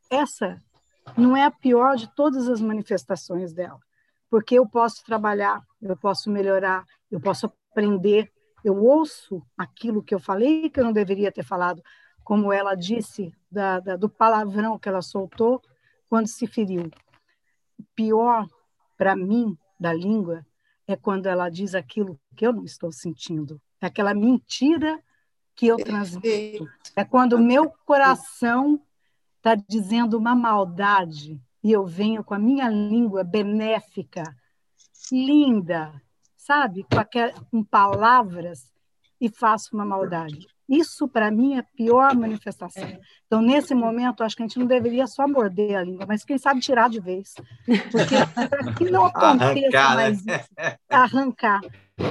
Essa 0.09 0.61
não 1.17 1.35
é 1.35 1.43
a 1.43 1.51
pior 1.51 1.95
de 1.95 2.07
todas 2.15 2.47
as 2.47 2.61
manifestações 2.61 3.53
dela, 3.53 3.79
porque 4.29 4.55
eu 4.55 4.67
posso 4.67 5.03
trabalhar, 5.03 5.61
eu 5.81 5.97
posso 5.97 6.29
melhorar, 6.29 6.85
eu 7.09 7.19
posso 7.19 7.51
aprender, 7.71 8.31
eu 8.63 8.77
ouço 8.83 9.41
aquilo 9.57 10.03
que 10.03 10.13
eu 10.13 10.19
falei 10.19 10.69
que 10.69 10.79
eu 10.79 10.83
não 10.83 10.93
deveria 10.93 11.31
ter 11.31 11.43
falado, 11.43 11.81
como 12.23 12.53
ela 12.53 12.75
disse 12.75 13.33
da, 13.51 13.79
da, 13.79 13.95
do 13.95 14.07
palavrão 14.07 14.77
que 14.77 14.87
ela 14.87 15.01
soltou 15.01 15.61
quando 16.07 16.27
se 16.27 16.45
feriu. 16.45 16.89
O 17.79 17.83
pior 17.95 18.47
para 18.97 19.15
mim 19.15 19.57
da 19.79 19.91
língua 19.91 20.45
é 20.87 20.95
quando 20.95 21.25
ela 21.25 21.49
diz 21.49 21.73
aquilo 21.73 22.19
que 22.35 22.45
eu 22.45 22.53
não 22.53 22.63
estou 22.63 22.91
sentindo, 22.91 23.59
é 23.81 23.87
aquela 23.87 24.13
mentira 24.13 25.01
que 25.55 25.67
eu 25.67 25.77
transmito, 25.77 26.67
é 26.95 27.03
quando 27.03 27.33
o 27.33 27.39
meu 27.39 27.71
coração 27.85 28.81
está 29.41 29.55
dizendo 29.55 30.19
uma 30.19 30.35
maldade 30.35 31.41
e 31.63 31.71
eu 31.71 31.83
venho 31.83 32.23
com 32.23 32.35
a 32.35 32.39
minha 32.39 32.69
língua 32.69 33.23
benéfica, 33.23 34.23
linda, 35.11 35.99
sabe, 36.37 36.83
com, 36.83 37.33
com 37.49 37.63
palavras 37.63 38.71
e 39.19 39.29
faço 39.29 39.75
uma 39.75 39.83
maldade. 39.83 40.47
Isso, 40.71 41.05
para 41.05 41.29
mim, 41.29 41.55
é 41.55 41.59
a 41.59 41.63
pior 41.63 42.15
manifestação. 42.15 42.97
Então, 43.27 43.41
nesse 43.41 43.75
momento, 43.75 44.23
acho 44.23 44.37
que 44.37 44.41
a 44.41 44.47
gente 44.47 44.57
não 44.57 44.65
deveria 44.65 45.05
só 45.05 45.27
morder 45.27 45.75
a 45.75 45.83
língua, 45.83 46.05
mas 46.07 46.23
quem 46.23 46.37
sabe 46.37 46.61
tirar 46.61 46.89
de 46.89 47.01
vez. 47.01 47.33
Porque 47.91 48.15
para 48.33 48.73
que 48.73 48.89
não 48.89 49.03
aconteça 49.13 49.51
Arrancar, 49.51 49.89
né? 49.89 49.95
mais 49.95 50.19
isso, 50.19 50.49
arrancar. 50.89 51.59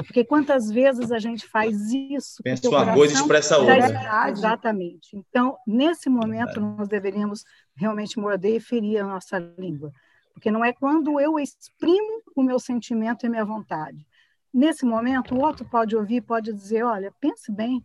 Porque 0.06 0.22
quantas 0.24 0.70
vezes 0.70 1.10
a 1.10 1.18
gente 1.18 1.46
faz 1.46 1.90
isso? 1.90 2.42
Pensa 2.42 2.68
uma 2.68 2.92
coisa 2.92 3.14
e 3.14 3.16
expressa 3.16 3.56
outra. 3.56 4.28
Exatamente. 4.28 5.16
Então, 5.16 5.56
nesse 5.66 6.10
momento, 6.10 6.60
nós 6.60 6.86
deveríamos 6.86 7.44
realmente 7.74 8.18
morder 8.18 8.56
e 8.56 8.60
ferir 8.60 8.98
a 8.98 9.06
nossa 9.06 9.38
língua. 9.58 9.90
Porque 10.34 10.50
não 10.50 10.62
é 10.62 10.70
quando 10.70 11.18
eu 11.18 11.38
exprimo 11.38 12.22
o 12.36 12.42
meu 12.42 12.58
sentimento 12.58 13.24
e 13.24 13.26
a 13.26 13.30
minha 13.30 13.44
vontade. 13.44 14.06
Nesse 14.52 14.84
momento, 14.84 15.34
o 15.34 15.40
outro 15.40 15.64
pode 15.64 15.96
ouvir, 15.96 16.20
pode 16.20 16.52
dizer: 16.52 16.82
olha, 16.82 17.10
pense 17.20 17.50
bem, 17.50 17.82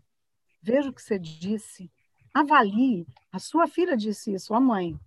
veja 0.66 0.90
o 0.90 0.94
que 0.94 1.02
você 1.02 1.20
disse, 1.20 1.92
avalie. 2.34 3.06
A 3.32 3.38
sua 3.38 3.68
filha 3.68 3.96
disse 3.96 4.34
isso, 4.34 4.54
a 4.54 4.60
mãe. 4.60 5.00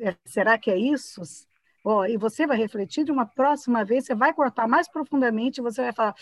É, 0.00 0.16
será 0.24 0.58
que 0.58 0.70
é 0.70 0.76
isso? 0.76 1.22
Ó, 1.84 2.04
e 2.04 2.16
você 2.16 2.46
vai 2.46 2.56
refletir 2.56 3.04
de 3.04 3.12
uma 3.12 3.24
próxima 3.24 3.84
vez, 3.84 4.04
você 4.04 4.14
vai 4.14 4.34
cortar 4.34 4.66
mais 4.66 4.88
profundamente 4.90 5.60
e 5.60 5.62
você 5.62 5.82
vai 5.82 5.92
falar: 5.92 6.14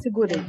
segurei. 0.00 0.40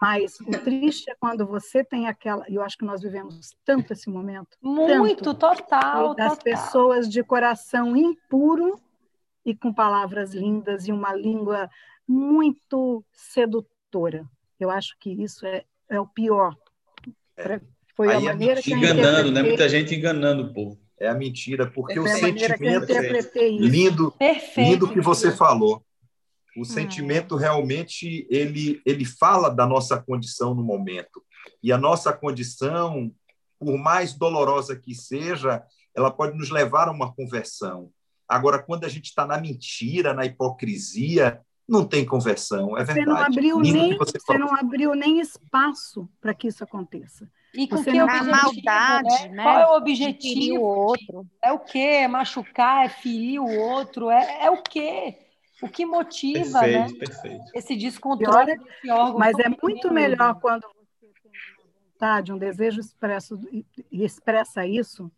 Mas 0.00 0.40
o 0.40 0.50
triste 0.50 1.08
é 1.08 1.14
quando 1.14 1.46
você 1.46 1.84
tem 1.84 2.08
aquela. 2.08 2.44
E 2.48 2.56
eu 2.56 2.62
acho 2.62 2.76
que 2.76 2.84
nós 2.84 3.00
vivemos 3.00 3.52
tanto 3.64 3.92
esse 3.92 4.10
momento 4.10 4.58
Muito, 4.60 5.32
total, 5.32 6.14
das 6.16 6.36
total. 6.36 6.44
pessoas 6.44 7.08
de 7.08 7.22
coração 7.22 7.96
impuro 7.96 8.80
e 9.46 9.54
com 9.54 9.72
palavras 9.72 10.34
lindas 10.34 10.88
e 10.88 10.92
uma 10.92 11.14
língua 11.14 11.70
muito 12.06 13.04
sedutora. 13.12 14.28
Eu 14.58 14.70
acho 14.70 14.96
que 14.98 15.10
isso 15.10 15.46
é, 15.46 15.64
é 15.96 16.00
o 16.00 16.06
pior. 16.06 16.56
Pra- 17.34 17.60
Foi 17.96 18.08
a 18.08 18.18
Aí 18.18 18.26
é 18.26 18.28
maneira 18.32 18.62
que 18.62 18.72
eu 18.72 18.78
Enganando, 18.78 19.30
né? 19.32 19.42
Muita 19.42 19.68
gente 19.68 19.94
enganando 19.94 20.44
o 20.44 20.52
povo. 20.54 20.78
É 20.98 21.08
a 21.08 21.14
mentira, 21.14 21.66
porque 21.70 21.98
o 21.98 22.02
a 22.06 22.08
maneira 22.08 22.30
que 22.30 22.42
eu 22.42 22.48
sentimento 22.48 22.84
interpretei 22.84 23.56
isso. 23.56 23.64
lindo, 23.68 24.12
Perfeito. 24.12 24.70
lindo 24.70 24.88
que 24.92 25.00
você 25.00 25.30
falou. 25.32 25.84
O 26.56 26.64
sentimento 26.64 27.34
realmente 27.36 28.26
ele 28.30 28.80
ele 28.84 29.04
fala 29.04 29.48
da 29.48 29.66
nossa 29.66 30.00
condição 30.00 30.54
no 30.54 30.62
momento. 30.62 31.22
E 31.62 31.72
a 31.72 31.78
nossa 31.78 32.12
condição, 32.12 33.10
por 33.58 33.76
mais 33.78 34.12
dolorosa 34.14 34.76
que 34.76 34.94
seja, 34.94 35.62
ela 35.94 36.10
pode 36.10 36.36
nos 36.36 36.50
levar 36.50 36.88
a 36.88 36.92
uma 36.92 37.12
conversão. 37.12 37.90
Agora, 38.28 38.58
quando 38.62 38.84
a 38.84 38.88
gente 38.88 39.06
está 39.06 39.26
na 39.26 39.38
mentira, 39.38 40.14
na 40.14 40.24
hipocrisia, 40.24 41.40
não 41.72 41.86
tem 41.86 42.04
conversão, 42.04 42.76
é 42.76 42.84
Você 42.84 42.92
verdade. 42.92 43.08
não 43.08 43.16
abriu 43.16 43.58
nem, 43.60 43.96
você 43.96 44.18
você 44.18 44.36
não 44.38 44.54
abriu 44.54 44.94
nem 44.94 45.18
espaço 45.20 46.06
para 46.20 46.34
que 46.34 46.46
isso 46.48 46.62
aconteça. 46.62 47.26
E 47.54 47.66
com 47.66 47.78
Você 47.78 47.90
que 47.90 47.98
não- 47.98 48.08
A 48.08 48.16
objetivo, 48.18 48.30
maldade, 48.44 49.28
né? 49.28 49.28
né? 49.28 49.42
Qual 49.42 49.58
é 49.58 49.66
o 49.66 49.76
objetivo? 49.76 50.58
o 50.58 50.62
outro. 50.62 51.26
É 51.42 51.52
o 51.52 51.58
quê? 51.58 51.78
É 51.78 52.08
machucar? 52.08 52.84
É 52.84 52.88
ferir 52.88 53.40
o 53.40 53.58
outro? 53.58 54.10
É, 54.10 54.44
é 54.46 54.50
o 54.50 54.62
quê? 54.62 55.18
O 55.62 55.68
que 55.68 55.84
motiva, 55.86 56.60
né? 56.62 56.86
Perfeito, 56.88 56.98
perfeito. 56.98 57.44
Esse 57.54 57.76
descontrole 57.76 58.52
é- 58.52 58.56
desse 58.56 58.90
órgão. 58.90 59.18
Mas 59.18 59.38
é 59.38 59.48
muito 59.62 59.92
melhor 59.92 60.38
quando 60.40 60.62
você 60.62 61.06
tem 61.22 61.30
uma 61.30 61.90
vontade, 61.92 62.32
um 62.32 62.38
desejo 62.38 62.80
expresso 62.80 63.38
e- 63.52 63.64
e 63.90 64.04
expressa 64.04 64.66
isso. 64.66 65.10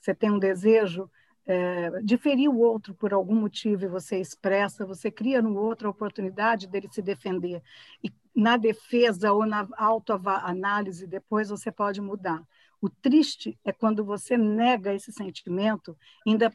Você 0.00 0.14
tem 0.14 0.30
um 0.30 0.38
desejo 0.38 1.10
é, 1.48 2.02
de 2.02 2.18
ferir 2.18 2.50
o 2.50 2.58
outro 2.58 2.94
por 2.94 3.14
algum 3.14 3.34
motivo 3.34 3.82
e 3.84 3.88
você 3.88 4.20
expressa, 4.20 4.84
você 4.84 5.10
cria 5.10 5.40
no 5.40 5.56
outro 5.56 5.88
a 5.88 5.90
oportunidade 5.90 6.66
dele 6.66 6.88
se 6.92 7.00
defender. 7.00 7.62
E 8.04 8.12
na 8.36 8.58
defesa 8.58 9.32
ou 9.32 9.46
na 9.46 9.66
autoanálise 9.78 11.06
depois 11.06 11.48
você 11.48 11.72
pode 11.72 12.02
mudar. 12.02 12.46
O 12.82 12.90
triste 12.90 13.58
é 13.64 13.72
quando 13.72 14.04
você 14.04 14.36
nega 14.36 14.92
esse 14.92 15.10
sentimento, 15.10 15.96
ainda 16.26 16.52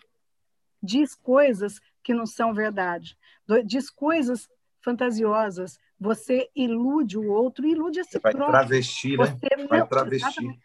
diz 0.81 1.15
coisas 1.15 1.81
que 2.03 2.13
não 2.13 2.27
são 2.27 2.53
verdade, 2.53 3.17
diz 3.65 3.89
coisas 3.89 4.47
fantasiosas, 4.79 5.79
você 5.99 6.49
ilude 6.55 7.17
o 7.17 7.31
outro, 7.31 7.65
ilude 7.65 7.99
a 7.99 8.03
si 8.03 8.11
Você 8.11 8.19
vai 8.19 8.33
próprio. 8.33 8.51
travestir, 8.59 9.17
né? 9.17 9.25
Você 9.25 9.65
Vai 9.67 9.79
não, 9.79 9.87
exatamente. 10.11 10.59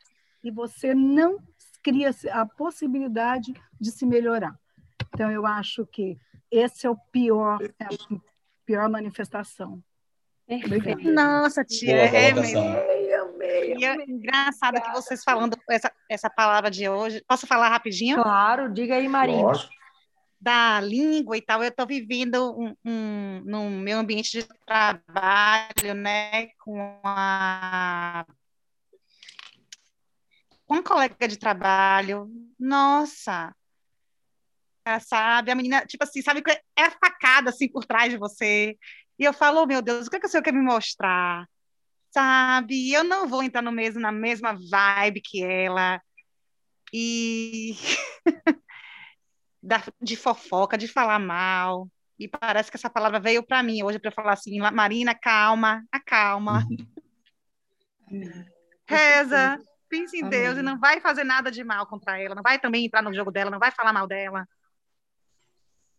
e 0.44 0.50
você 0.50 0.94
não 0.94 1.38
cria 1.88 2.11
a 2.33 2.45
possibilidade 2.45 3.54
de 3.80 3.90
se 3.90 4.04
melhorar. 4.04 4.54
Então, 5.14 5.30
eu 5.30 5.47
acho 5.47 5.87
que 5.87 6.18
esse 6.50 6.87
é 6.87 6.90
o 6.90 6.97
pior, 7.11 7.59
é 7.62 7.85
a 7.85 7.88
pior 8.66 8.88
manifestação. 8.90 9.83
Perfeito. 10.47 11.11
Nossa, 11.12 11.64
tia, 11.64 11.95
Boa 11.95 12.18
é 12.18 12.33
mesmo. 12.33 12.61
E 13.78 13.85
é 13.85 13.95
engraçado 14.09 14.80
que 14.80 14.90
vocês 14.92 15.23
falando 15.23 15.57
essa, 15.68 15.92
essa 16.09 16.30
palavra 16.30 16.71
de 16.71 16.88
hoje. 16.88 17.23
Posso 17.28 17.47
falar 17.47 17.68
rapidinho? 17.68 18.23
Claro, 18.23 18.73
diga 18.73 18.97
aí, 18.97 19.09
Marina. 19.09 19.42
Lógico. 19.42 19.73
da 20.40 20.80
língua 20.80 21.37
e 21.37 21.42
tal, 21.42 21.62
eu 21.62 21.68
estou 21.68 21.87
vivendo 21.87 22.57
um, 22.59 22.75
um, 22.85 23.42
no 23.45 23.71
meu 23.71 23.99
ambiente 23.99 24.40
de 24.40 24.49
trabalho, 24.66 25.95
né, 25.95 26.49
com 26.59 26.99
a 27.04 28.25
com 30.69 30.75
uma 30.75 30.83
colega 30.83 31.27
de 31.27 31.39
trabalho, 31.39 32.31
nossa, 32.61 33.55
ela 34.85 35.01
sabe, 35.01 35.51
a 35.51 35.55
menina, 35.55 35.85
tipo 35.87 36.05
assim, 36.05 36.21
sabe 36.21 36.43
que 36.43 36.51
é 36.51 36.63
a 36.83 36.91
facada 36.91 37.49
assim 37.51 37.69
por 37.69 37.87
trás 37.87 38.13
de 38.13 38.19
você, 38.19 38.77
e 39.19 39.25
eu 39.25 39.33
falo, 39.33 39.63
oh, 39.63 39.67
meu 39.67 39.81
Deus, 39.81 40.07
o 40.07 40.11
que, 40.11 40.17
é 40.17 40.21
que 40.21 40.27
o 40.27 40.29
senhor 40.29 40.43
quer 40.43 40.53
me 40.53 40.63
mostrar? 40.63 41.47
Sabe, 42.11 42.93
eu 42.93 43.03
não 43.03 43.27
vou 43.27 43.43
entrar 43.43 43.63
no 43.63 43.73
mesmo, 43.73 43.99
na 44.01 44.13
mesma 44.13 44.53
vibe 44.71 45.23
que 45.23 45.43
ela, 45.43 46.01
e 46.93 47.75
da- 49.63 49.83
de 50.01 50.17
fofoca, 50.17 50.77
de 50.77 50.87
falar 50.87 51.19
mal. 51.19 51.89
E 52.19 52.27
parece 52.29 52.71
que 52.71 52.77
essa 52.77 52.91
palavra 52.91 53.21
veio 53.21 53.43
para 53.43 53.63
mim 53.63 53.83
hoje 53.83 53.99
para 53.99 54.11
falar 54.11 54.33
assim, 54.33 54.61
"La- 54.61 54.71
Marina, 54.73 55.15
calma, 55.15 55.85
acalma. 55.93 56.67
Reza, 58.89 59.59
pense 59.88 60.16
em 60.16 60.28
Deus 60.28 60.59
e 60.59 60.62
não 60.62 60.78
vai 60.78 61.00
fazer 61.00 61.25
nada 61.25 61.50
de 61.50 61.64
mal 61.64 61.87
contra 61.87 62.21
ela, 62.21 62.35
não 62.35 62.42
vai 62.42 62.59
também 62.59 62.85
entrar 62.85 63.02
no 63.02 63.14
jogo 63.14 63.30
dela, 63.30 63.50
não 63.50 63.59
vai 63.59 63.71
falar 63.71 63.92
mal 63.92 64.07
dela. 64.07 64.47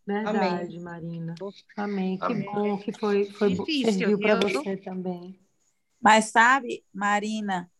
Verdade, 0.06 0.80
Marina. 0.80 1.34
Amém. 1.76 2.18
Que 2.18 2.24
Amém. 2.24 2.44
bom 2.46 2.78
que 2.78 2.92
foi, 2.92 3.26
foi 3.26 3.50
Difícil, 3.50 3.92
serviu 3.92 4.18
para 4.18 4.40
você 4.40 4.76
também. 4.76 5.38
Mas 6.00 6.26
sabe, 6.26 6.84
Marina, 6.92 7.70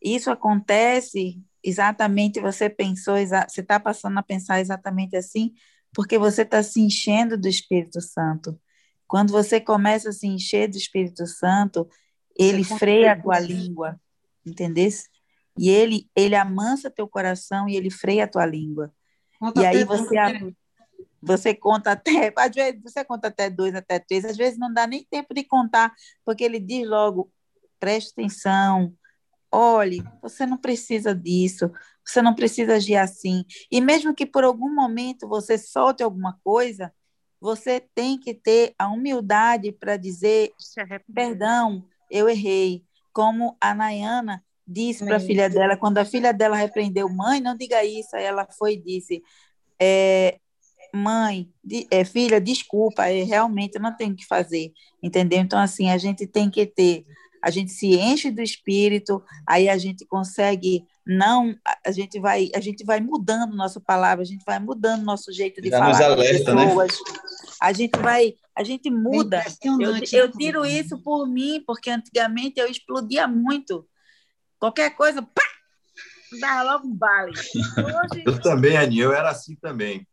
isso 0.00 0.30
acontece 0.30 1.42
exatamente, 1.62 2.40
você 2.40 2.70
pensou, 2.70 3.16
você 3.16 3.60
está 3.60 3.78
passando 3.80 4.18
a 4.18 4.22
pensar 4.22 4.60
exatamente 4.60 5.16
assim, 5.16 5.52
porque 5.92 6.18
você 6.18 6.42
está 6.42 6.62
se 6.62 6.80
enchendo 6.80 7.36
do 7.36 7.48
Espírito 7.48 8.00
Santo. 8.00 8.58
Quando 9.06 9.32
você 9.32 9.60
começa 9.60 10.10
a 10.10 10.12
se 10.12 10.26
encher 10.26 10.68
do 10.68 10.76
Espírito 10.76 11.26
Santo, 11.26 11.88
ele 12.38 12.62
Você 12.64 12.78
freia 12.78 13.12
a 13.12 13.20
tua 13.20 13.40
língua, 13.40 14.00
entendesse? 14.46 15.08
E 15.60 15.68
ele, 15.68 16.08
ele 16.16 16.34
amansa 16.34 16.90
teu 16.90 17.06
coração 17.06 17.68
e 17.68 17.76
ele 17.76 17.90
freia 17.90 18.24
a 18.24 18.28
tua 18.28 18.46
língua. 18.46 18.90
E 19.54 19.66
aí 19.66 19.84
você, 19.84 20.16
a- 20.16 20.32
você 21.22 21.54
conta 21.54 21.92
até, 21.92 22.32
às 22.34 22.54
vezes 22.54 22.80
você 22.82 23.04
conta 23.04 23.28
até 23.28 23.50
dois, 23.50 23.74
até 23.74 23.98
três, 23.98 24.24
às 24.24 24.38
vezes 24.38 24.58
não 24.58 24.72
dá 24.72 24.86
nem 24.86 25.04
tempo 25.04 25.34
de 25.34 25.44
contar, 25.44 25.92
porque 26.24 26.42
ele 26.44 26.58
diz 26.58 26.88
logo, 26.88 27.30
preste 27.78 28.12
atenção, 28.12 28.94
olhe, 29.52 30.02
você 30.22 30.46
não 30.46 30.56
precisa 30.56 31.14
disso, 31.14 31.70
você 32.02 32.22
não 32.22 32.34
precisa 32.34 32.76
agir 32.76 32.96
assim. 32.96 33.44
E 33.70 33.82
mesmo 33.82 34.14
que 34.14 34.24
por 34.24 34.44
algum 34.44 34.74
momento 34.74 35.28
você 35.28 35.58
solte 35.58 36.02
alguma 36.02 36.38
coisa, 36.42 36.90
você 37.38 37.80
tem 37.94 38.18
que 38.18 38.32
ter 38.32 38.74
a 38.78 38.88
humildade 38.88 39.72
para 39.72 39.98
dizer, 39.98 40.52
arrepender. 40.78 41.04
perdão, 41.14 41.84
eu 42.10 42.30
errei. 42.30 42.82
Como 43.12 43.58
a 43.60 43.74
Nayana 43.74 44.42
disse 44.70 45.04
para 45.04 45.16
a 45.16 45.20
filha 45.20 45.50
dela, 45.50 45.76
quando 45.76 45.98
a 45.98 46.04
filha 46.04 46.32
dela 46.32 46.56
repreendeu, 46.56 47.08
mãe, 47.08 47.40
não 47.40 47.56
diga 47.56 47.84
isso, 47.84 48.14
aí 48.14 48.24
ela 48.24 48.46
foi 48.56 48.74
e 48.74 48.80
disse, 48.80 49.22
é, 49.80 50.38
mãe, 50.94 51.48
de- 51.62 51.86
é, 51.90 52.04
filha, 52.04 52.40
desculpa, 52.40 53.06
é, 53.06 53.22
realmente 53.24 53.74
eu 53.74 53.82
não 53.82 53.96
tenho 53.96 54.12
o 54.12 54.16
que 54.16 54.26
fazer, 54.26 54.72
entendeu? 55.02 55.40
Então, 55.40 55.58
assim, 55.58 55.90
a 55.90 55.98
gente 55.98 56.26
tem 56.26 56.48
que 56.48 56.64
ter, 56.66 57.04
a 57.42 57.50
gente 57.50 57.72
se 57.72 57.94
enche 57.96 58.30
do 58.30 58.40
espírito, 58.42 59.22
aí 59.46 59.68
a 59.68 59.76
gente 59.76 60.06
consegue 60.06 60.84
não, 61.06 61.52
a- 61.84 61.90
gente 61.90 62.20
vai, 62.20 62.48
a 62.54 62.60
gente 62.60 62.84
vai 62.84 63.00
mudando 63.00 63.56
nossa 63.56 63.80
palavra, 63.80 64.22
a 64.22 64.26
gente 64.26 64.44
vai 64.46 64.60
mudando 64.60 65.02
nosso 65.02 65.32
jeito 65.32 65.60
de 65.60 65.70
Já 65.70 65.78
falar 65.78 65.88
nos 65.90 65.98
com 65.98 66.04
as 66.04 66.12
alerta, 66.12 66.54
né? 66.54 66.66
pessoas, 66.66 66.98
a 67.60 67.72
gente 67.72 67.98
vai, 67.98 68.34
a 68.54 68.62
gente 68.62 68.90
muda. 68.90 69.38
Eu, 69.38 69.40
Impressionante, 69.40 70.16
eu 70.16 70.26
né? 70.28 70.32
tiro 70.38 70.64
isso 70.66 71.02
por 71.02 71.26
mim, 71.26 71.62
porque 71.66 71.90
antigamente 71.90 72.60
eu 72.60 72.68
explodia 72.68 73.26
muito. 73.26 73.84
Qualquer 74.60 74.90
coisa, 74.90 75.22
pá! 75.22 75.42
Dava 76.40 76.62
logo 76.62 76.86
um 76.86 76.94
bale. 76.94 77.32
Hoje, 77.32 78.22
Eu 78.24 78.40
também, 78.40 78.76
Aninha, 78.76 79.04
eu 79.04 79.12
era 79.12 79.30
assim 79.30 79.56
também. 79.56 80.06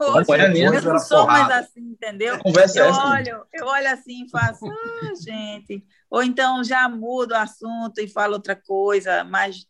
Hoje, 0.00 0.26
Olha, 0.30 0.46
Aninha. 0.46 0.66
eu 0.68 0.82
não 0.82 0.98
sou 0.98 1.26
mais 1.26 1.50
assim, 1.50 1.80
entendeu? 1.90 2.38
Conversa 2.38 2.78
Eu 2.78 2.86
essa. 2.86 3.04
olho, 3.06 3.46
eu 3.52 3.66
olho 3.66 3.88
assim 3.90 4.24
e 4.24 4.30
faço, 4.30 4.64
ah, 4.66 5.12
gente. 5.22 5.84
Ou 6.10 6.22
então 6.22 6.64
já 6.64 6.88
mudo 6.88 7.32
o 7.32 7.36
assunto 7.36 7.98
e 8.00 8.08
falo 8.08 8.32
outra 8.34 8.56
coisa, 8.56 9.22
mas 9.24 9.66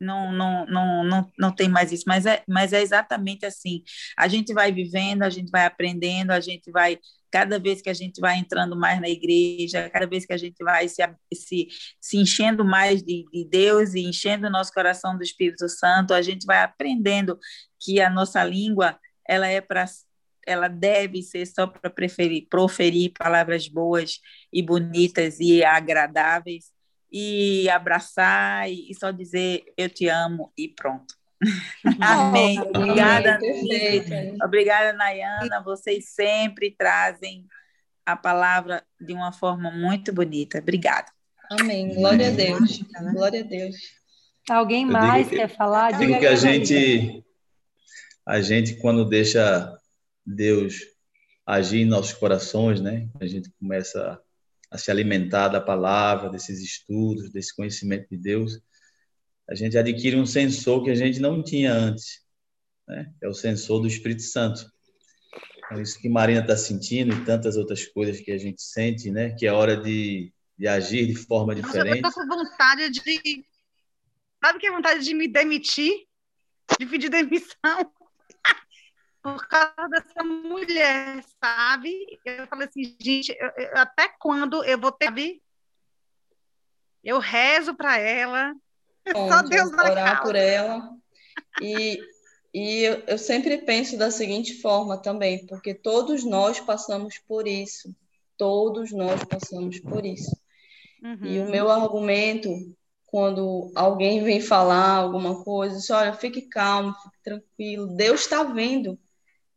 não, 0.00 0.32
não, 0.32 0.66
não, 0.66 1.04
não, 1.04 1.32
não 1.38 1.54
tem 1.54 1.68
mais 1.68 1.92
isso. 1.92 2.04
Mas 2.06 2.26
é, 2.26 2.42
mas 2.48 2.72
é 2.72 2.82
exatamente 2.82 3.46
assim. 3.46 3.82
A 4.18 4.26
gente 4.26 4.52
vai 4.52 4.72
vivendo, 4.72 5.22
a 5.22 5.30
gente 5.30 5.50
vai 5.50 5.64
aprendendo, 5.64 6.32
a 6.32 6.40
gente 6.40 6.70
vai. 6.72 6.98
Cada 7.32 7.58
vez 7.58 7.80
que 7.80 7.88
a 7.88 7.94
gente 7.94 8.20
vai 8.20 8.38
entrando 8.38 8.76
mais 8.76 9.00
na 9.00 9.08
igreja, 9.08 9.88
cada 9.90 10.06
vez 10.06 10.26
que 10.26 10.32
a 10.34 10.36
gente 10.36 10.62
vai 10.62 10.86
se, 10.86 11.02
se, 11.34 11.68
se 11.98 12.18
enchendo 12.18 12.64
mais 12.64 13.02
de, 13.02 13.24
de 13.32 13.44
Deus 13.48 13.94
e 13.94 14.00
enchendo 14.00 14.46
o 14.46 14.50
nosso 14.50 14.72
coração 14.72 15.16
do 15.16 15.22
Espírito 15.22 15.68
Santo, 15.68 16.12
a 16.12 16.20
gente 16.20 16.44
vai 16.44 16.62
aprendendo 16.62 17.38
que 17.80 18.00
a 18.00 18.10
nossa 18.10 18.44
língua 18.44 18.98
ela 19.26 19.48
é 19.48 19.60
para 19.60 19.86
ela 20.44 20.68
deve 20.68 21.22
ser 21.22 21.46
só 21.46 21.68
para 21.68 21.88
proferir 21.88 23.12
palavras 23.16 23.68
boas 23.68 24.20
e 24.52 24.60
bonitas 24.60 25.38
e 25.38 25.64
agradáveis 25.64 26.72
e 27.12 27.68
abraçar 27.68 28.68
e 28.70 28.92
só 28.94 29.10
dizer 29.10 29.64
eu 29.76 29.88
te 29.88 30.08
amo 30.08 30.52
e 30.58 30.68
pronto. 30.68 31.21
Amém. 32.00 32.60
Obrigada. 32.60 33.38
Obrigada, 34.44 34.92
Nayana. 34.92 35.62
Vocês 35.64 36.08
sempre 36.10 36.70
trazem 36.70 37.46
a 38.06 38.16
palavra 38.16 38.82
de 39.00 39.12
uma 39.12 39.32
forma 39.32 39.70
muito 39.70 40.12
bonita. 40.12 40.58
Obrigada. 40.58 41.06
Amém. 41.50 41.94
Glória 41.94 42.28
a 42.28 42.30
Deus. 42.30 42.82
Glória 43.12 43.40
a 43.40 43.44
Deus. 43.44 43.76
Alguém 44.48 44.84
Eu 44.84 44.90
mais 44.92 45.28
digo- 45.28 45.36
quer 45.36 45.48
falar? 45.48 45.92
Digo 45.92 46.06
Diga 46.06 46.18
que 46.20 46.26
a 46.26 46.36
gente, 46.36 47.24
a 48.26 48.40
gente 48.40 48.74
quando 48.76 49.04
deixa 49.04 49.72
Deus 50.26 50.80
agir 51.46 51.82
em 51.82 51.86
nossos 51.86 52.12
corações, 52.12 52.80
né? 52.80 53.08
A 53.20 53.26
gente 53.26 53.50
começa 53.60 54.20
a 54.70 54.78
se 54.78 54.90
alimentar 54.90 55.48
da 55.48 55.60
palavra, 55.60 56.30
desses 56.30 56.60
estudos, 56.60 57.30
desse 57.30 57.54
conhecimento 57.54 58.08
de 58.10 58.16
Deus. 58.16 58.58
A 59.52 59.54
gente 59.54 59.76
adquire 59.76 60.16
um 60.16 60.24
sensor 60.24 60.82
que 60.82 60.90
a 60.90 60.94
gente 60.94 61.20
não 61.20 61.42
tinha 61.42 61.74
antes, 61.74 62.22
né? 62.88 63.12
É 63.22 63.28
o 63.28 63.34
sensor 63.34 63.82
do 63.82 63.86
Espírito 63.86 64.22
Santo. 64.22 64.64
É 65.70 65.82
isso 65.82 66.00
que 66.00 66.08
Marina 66.08 66.40
está 66.40 66.56
sentindo 66.56 67.14
e 67.14 67.22
tantas 67.26 67.58
outras 67.58 67.84
coisas 67.84 68.18
que 68.18 68.32
a 68.32 68.38
gente 68.38 68.62
sente, 68.62 69.10
né? 69.10 69.34
Que 69.36 69.46
é 69.46 69.52
hora 69.52 69.76
de, 69.76 70.32
de 70.56 70.66
agir 70.66 71.06
de 71.06 71.14
forma 71.16 71.54
Nossa, 71.54 71.68
eu 71.68 71.84
diferente. 71.84 72.00
tô 72.00 72.12
com 72.12 72.26
vontade 72.26 72.88
de. 72.88 73.44
Sabe 74.42 74.58
que 74.58 74.66
é 74.66 74.70
vontade 74.72 75.04
de 75.04 75.12
me 75.12 75.28
demitir? 75.28 76.06
De 76.80 76.86
pedir 76.86 77.10
demissão? 77.10 77.92
Por 79.22 79.46
causa 79.48 79.86
dessa 79.90 80.24
mulher, 80.24 81.22
sabe? 81.44 82.18
Eu 82.24 82.46
falei 82.46 82.68
assim, 82.68 82.96
gente, 82.98 83.36
eu- 83.38 83.52
eu- 83.58 83.76
até 83.76 84.08
quando 84.18 84.64
eu 84.64 84.80
vou 84.80 84.90
ter. 84.90 85.12
Eu 87.04 87.18
rezo 87.18 87.74
para 87.74 87.98
ela. 87.98 88.54
Só 89.08 89.12
Pronto, 89.26 89.48
Deus 89.48 89.72
orar 89.72 90.16
causa. 90.16 90.22
por 90.22 90.36
ela. 90.36 90.90
E, 91.60 91.98
e 92.54 92.80
eu, 92.84 93.02
eu 93.06 93.18
sempre 93.18 93.58
penso 93.58 93.96
da 93.96 94.10
seguinte 94.10 94.60
forma 94.60 94.96
também, 94.96 95.46
porque 95.46 95.74
todos 95.74 96.24
nós 96.24 96.60
passamos 96.60 97.18
por 97.18 97.46
isso. 97.48 97.94
Todos 98.36 98.92
nós 98.92 99.22
passamos 99.24 99.78
por 99.80 100.04
isso. 100.04 100.30
E 101.22 101.38
o 101.40 101.44
Uhum. 101.44 101.50
meu 101.50 101.70
argumento, 101.70 102.48
quando 103.06 103.70
alguém 103.74 104.22
vem 104.22 104.40
falar 104.40 104.96
alguma 104.96 105.42
coisa, 105.44 105.76
diz, 105.76 105.90
olha, 105.90 106.12
fique 106.14 106.42
calmo, 106.42 106.94
fique 107.02 107.18
tranquilo. 107.22 107.88
Deus 107.96 108.20
está 108.20 108.42
vendo. 108.44 108.98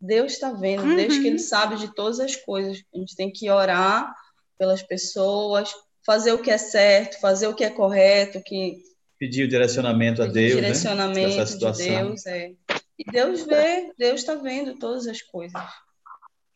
Deus 0.01 0.33
está 0.33 0.51
vendo. 0.51 0.95
Deus 0.95 1.17
que 1.17 1.27
Ele 1.27 1.39
sabe 1.39 1.77
de 1.77 1.93
todas 1.93 2.19
as 2.19 2.35
coisas. 2.35 2.83
A 2.93 2.97
gente 2.97 3.15
tem 3.15 3.31
que 3.31 3.49
orar 3.49 4.13
pelas 4.57 4.81
pessoas, 4.83 5.73
fazer 6.05 6.31
o 6.33 6.41
que 6.41 6.51
é 6.51 6.57
certo, 6.57 7.19
fazer 7.19 7.47
o 7.47 7.53
que 7.55 7.63
é 7.63 7.69
correto, 7.69 8.41
que 8.43 8.83
Pedir 9.25 9.45
o 9.45 9.47
direcionamento 9.47 10.21
a 10.21 10.27
Deus, 10.27 10.53
né? 10.53 10.61
direcionamento 10.61 11.35
de 11.35 11.47
situação. 11.47 12.07
Deus, 12.09 12.25
é. 12.27 12.53
E 12.99 13.11
Deus 13.11 13.43
vê, 13.43 13.91
Deus 13.97 14.21
está 14.21 14.35
vendo 14.35 14.77
todas 14.77 15.07
as 15.07 15.19
coisas. 15.19 15.59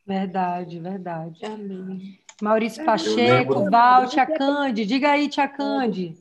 Verdade, 0.05 0.79
verdade. 0.79 1.43
Amém. 1.43 2.19
Maurício 2.39 2.81
Eu 2.81 2.85
Pacheco, 2.85 3.69
Val, 3.71 4.07
Tia 4.07 4.27
Cande. 4.27 4.85
Diga 4.85 5.11
aí, 5.11 5.27
Tia 5.27 5.47
Cande. 5.47 6.15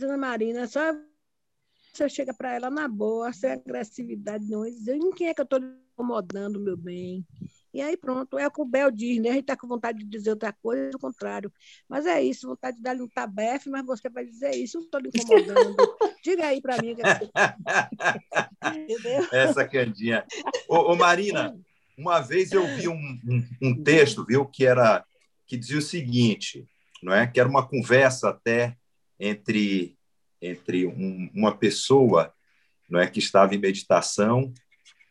Dona 0.00 0.16
Marina, 0.16 0.66
só 0.66 0.80
você 1.92 2.08
chega 2.08 2.32
para 2.32 2.54
ela 2.54 2.70
na 2.70 2.88
boa, 2.88 3.30
sem 3.34 3.52
agressividade, 3.52 4.48
não, 4.48 4.64
em 4.64 5.10
quem 5.10 5.28
é 5.28 5.34
que 5.34 5.42
eu 5.42 5.44
estou 5.44 5.60
incomodando, 5.92 6.58
meu 6.58 6.76
bem. 6.76 7.22
E 7.76 7.82
aí 7.82 7.94
pronto, 7.94 8.38
é 8.38 8.46
o 8.46 8.50
que 8.50 8.62
o 8.62 8.64
Bel 8.64 8.90
diz, 8.90 9.20
né? 9.20 9.28
A 9.28 9.32
gente 9.34 9.42
está 9.42 9.54
com 9.54 9.68
vontade 9.68 9.98
de 9.98 10.06
dizer 10.06 10.30
outra 10.30 10.50
coisa, 10.50 10.96
o 10.96 10.98
contrário. 10.98 11.52
Mas 11.86 12.06
é 12.06 12.22
isso, 12.22 12.48
vontade 12.48 12.78
de 12.78 12.82
dar-lhe 12.82 13.02
um 13.02 13.08
tabefe, 13.08 13.68
mas 13.68 13.84
você 13.84 14.08
vai 14.08 14.24
dizer 14.24 14.52
isso, 14.52 14.78
eu 14.78 14.80
não 14.80 14.86
estou 14.86 15.00
lhe 15.02 15.10
incomodando. 15.14 15.76
Diga 16.24 16.46
aí 16.46 16.62
para 16.62 16.80
mim. 16.80 16.96
que 16.96 17.02
é-? 17.02 17.20
Essa 19.30 19.68
candinha. 19.68 20.24
Ô, 20.66 20.92
ô, 20.92 20.96
Marina, 20.96 21.54
uma 21.98 22.20
vez 22.20 22.50
eu 22.50 22.66
vi 22.66 22.88
um, 22.88 23.20
um, 23.28 23.46
um 23.60 23.82
texto, 23.82 24.24
viu, 24.24 24.46
que 24.46 24.64
era 24.64 25.04
que 25.46 25.58
dizia 25.58 25.76
o 25.76 25.82
seguinte, 25.82 26.66
não 27.02 27.12
é? 27.12 27.26
Que 27.26 27.38
era 27.38 27.48
uma 27.48 27.68
conversa 27.68 28.30
até 28.30 28.74
entre 29.20 29.94
entre 30.40 30.86
um- 30.86 31.30
uma 31.34 31.54
pessoa, 31.54 32.32
não 32.88 33.00
é, 33.00 33.06
que 33.06 33.18
estava 33.18 33.54
em 33.54 33.58
meditação 33.58 34.50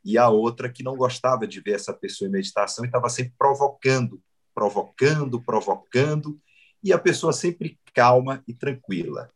e 0.05 0.19
a 0.19 0.29
outra 0.29 0.71
que 0.71 0.83
não 0.83 0.95
gostava 0.95 1.47
de 1.47 1.59
ver 1.59 1.73
essa 1.73 1.91
pessoa 1.91 2.27
em 2.27 2.31
meditação 2.31 2.85
e 2.85 2.87
estava 2.87 3.09
sempre 3.09 3.33
provocando, 3.35 4.21
provocando, 4.53 5.41
provocando, 5.41 6.39
e 6.83 6.93
a 6.93 6.99
pessoa 6.99 7.33
sempre 7.33 7.79
calma 7.91 8.43
e 8.47 8.53
tranquila. 8.53 9.31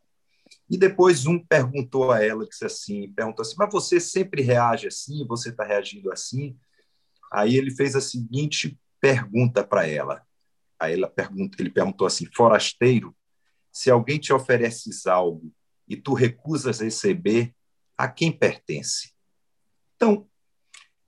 E 0.70 0.78
depois 0.78 1.26
um 1.26 1.44
perguntou 1.44 2.12
a 2.12 2.24
ela, 2.24 2.46
disse 2.46 2.64
assim, 2.64 3.12
perguntou 3.12 3.42
assim, 3.42 3.56
mas 3.58 3.72
você 3.72 3.98
sempre 3.98 4.42
reage 4.42 4.86
assim? 4.86 5.26
Você 5.26 5.48
está 5.48 5.64
reagindo 5.64 6.12
assim? 6.12 6.56
Aí 7.32 7.56
ele 7.56 7.72
fez 7.72 7.96
a 7.96 8.00
seguinte 8.00 8.78
pergunta 9.00 9.64
para 9.64 9.88
ela. 9.88 10.22
Aí 10.78 10.94
ela 10.94 11.08
pergunta, 11.08 11.60
ele 11.60 11.70
perguntou 11.70 12.06
assim, 12.06 12.26
forasteiro, 12.32 13.14
se 13.72 13.90
alguém 13.90 14.18
te 14.18 14.32
oferece 14.32 14.90
algo 15.08 15.52
e 15.88 15.96
tu 15.96 16.14
recusas 16.14 16.78
receber, 16.78 17.52
a 17.98 18.08
quem 18.08 18.30
pertence? 18.30 19.12
Então, 19.96 20.29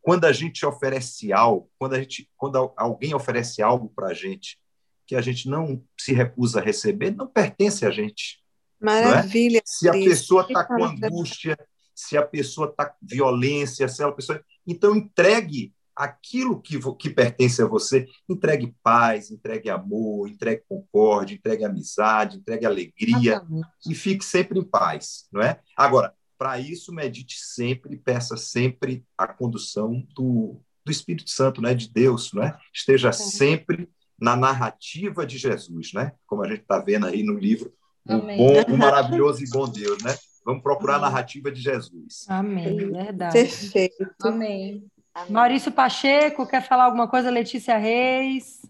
quando 0.03 0.25
a 0.25 0.33
gente 0.33 0.67
oferece 0.67 1.33
algo, 1.33 1.71
quando, 1.79 1.95
a 1.95 1.99
gente, 1.99 2.29
quando 2.37 2.73
alguém 2.77 3.15
oferece 3.15 3.63
algo 3.63 3.91
para 3.95 4.09
a 4.09 4.15
gente 4.15 4.59
que 5.07 5.17
a 5.17 5.21
gente 5.21 5.49
não 5.49 5.83
se 5.99 6.13
recusa 6.13 6.61
a 6.61 6.63
receber, 6.63 7.15
não 7.15 7.27
pertence 7.27 7.87
a 7.87 7.91
gente. 7.91 8.43
Maravilha. 8.81 9.63
Se 9.65 9.89
a 9.89 9.93
pessoa 9.93 10.43
está 10.43 10.65
com 10.65 10.85
angústia, 10.85 11.57
se 11.95 12.17
a 12.17 12.23
pessoa 12.23 12.69
está 12.69 12.87
com 12.87 12.99
violência, 13.03 13.89
se 13.89 14.03
a 14.03 14.11
pessoa. 14.11 14.43
Então, 14.67 14.97
entregue 14.97 15.73
aquilo 15.95 16.61
que, 16.61 16.79
que 16.99 17.11
pertence 17.11 17.63
a 17.63 17.67
você. 17.67 18.07
Entregue 18.29 18.75
paz, 18.83 19.31
entregue 19.31 19.71
amor, 19.71 20.29
entregue 20.29 20.63
concórdia, 20.69 21.35
entregue 21.35 21.65
amizade, 21.65 22.39
entregue 22.39 22.67
alegria 22.67 23.43
e 23.87 23.95
fique 23.95 24.25
sempre 24.25 24.59
em 24.59 24.65
paz, 24.65 25.29
não 25.33 25.43
é? 25.43 25.61
Agora, 25.77 26.15
para 26.43 26.59
isso, 26.59 26.93
medite 26.93 27.39
sempre, 27.39 27.97
peça 27.97 28.37
sempre 28.37 29.07
a 29.17 29.29
condução 29.29 30.05
do, 30.13 30.61
do 30.85 30.91
Espírito 30.91 31.31
Santo, 31.31 31.63
né? 31.63 31.73
de 31.73 31.89
Deus, 31.89 32.33
não 32.33 32.43
é? 32.43 32.59
Esteja 32.75 33.13
sempre 33.13 33.89
na 34.19 34.35
narrativa 34.35 35.25
de 35.25 35.39
Jesus, 35.39 35.93
né? 35.93 36.11
Como 36.27 36.43
a 36.43 36.49
gente 36.49 36.63
está 36.63 36.81
vendo 36.81 37.07
aí 37.07 37.23
no 37.23 37.39
livro, 37.39 37.73
o 38.05 38.15
Amém. 38.15 38.37
bom, 38.37 38.75
o 38.75 38.75
maravilhoso 38.77 39.45
e 39.45 39.49
bom 39.51 39.69
Deus, 39.69 40.03
né? 40.03 40.17
Vamos 40.45 40.65
procurar 40.65 40.97
a 40.97 41.03
narrativa 41.03 41.49
de 41.53 41.61
Jesus. 41.61 42.27
Amém, 42.29 42.91
verdade. 42.91 43.35
Perfeito. 43.35 44.11
Amém. 44.25 44.85
Maurício 45.31 45.71
Pacheco, 45.71 46.45
quer 46.45 46.67
falar 46.67 46.87
alguma 46.87 47.07
coisa? 47.07 47.31
Letícia 47.31 47.79
Reis. 47.79 48.63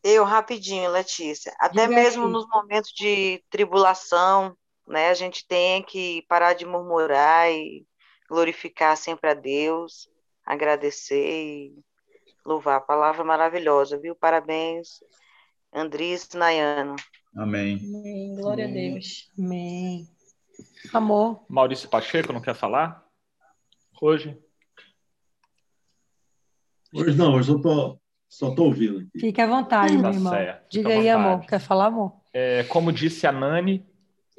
Eu, 0.00 0.22
rapidinho, 0.22 0.92
Letícia. 0.92 1.52
Até 1.58 1.88
Diga 1.88 2.00
mesmo 2.00 2.26
aí. 2.26 2.30
nos 2.30 2.46
momentos 2.48 2.92
de 2.92 3.42
tribulação, 3.50 4.56
né? 4.92 5.08
A 5.08 5.14
gente 5.14 5.46
tem 5.46 5.82
que 5.82 6.22
parar 6.28 6.52
de 6.54 6.64
murmurar 6.66 7.50
e 7.50 7.86
glorificar 8.28 8.96
sempre 8.96 9.30
a 9.30 9.34
Deus, 9.34 10.08
agradecer 10.44 11.24
e 11.26 11.78
louvar. 12.44 12.80
Palavra 12.86 13.24
maravilhosa, 13.24 13.98
viu? 13.98 14.14
Parabéns, 14.14 15.02
Andris 15.72 16.28
e 16.32 16.36
Nayana. 16.36 16.96
Amém. 17.36 17.78
Amém. 17.82 18.34
Glória 18.36 18.66
a 18.66 18.68
Deus. 18.70 19.30
Amém. 19.38 20.06
Amor. 20.92 21.44
Maurício 21.48 21.88
Pacheco, 21.88 22.32
não 22.32 22.42
quer 22.42 22.54
falar? 22.54 23.02
Hoje? 24.00 24.38
Hoje 26.94 27.16
não, 27.16 27.34
hoje 27.34 27.50
eu 27.50 27.60
tô, 27.60 27.98
só 28.28 28.50
estou 28.50 28.66
ouvindo 28.66 28.98
aqui. 28.98 29.18
Fique 29.18 29.40
à 29.40 29.46
vontade, 29.46 29.94
Tá 29.96 30.02
meu 30.02 30.12
irmão. 30.12 30.32
certo, 30.32 30.68
Diga 30.70 30.90
aí, 30.90 31.08
amor. 31.08 31.30
vontade. 31.32 31.46
Quer 31.48 31.60
falar, 31.60 31.86
amor? 31.86 32.20
É, 32.34 32.64
como 32.64 32.92
disse 32.92 33.26
a 33.26 33.32
Nani, 33.32 33.86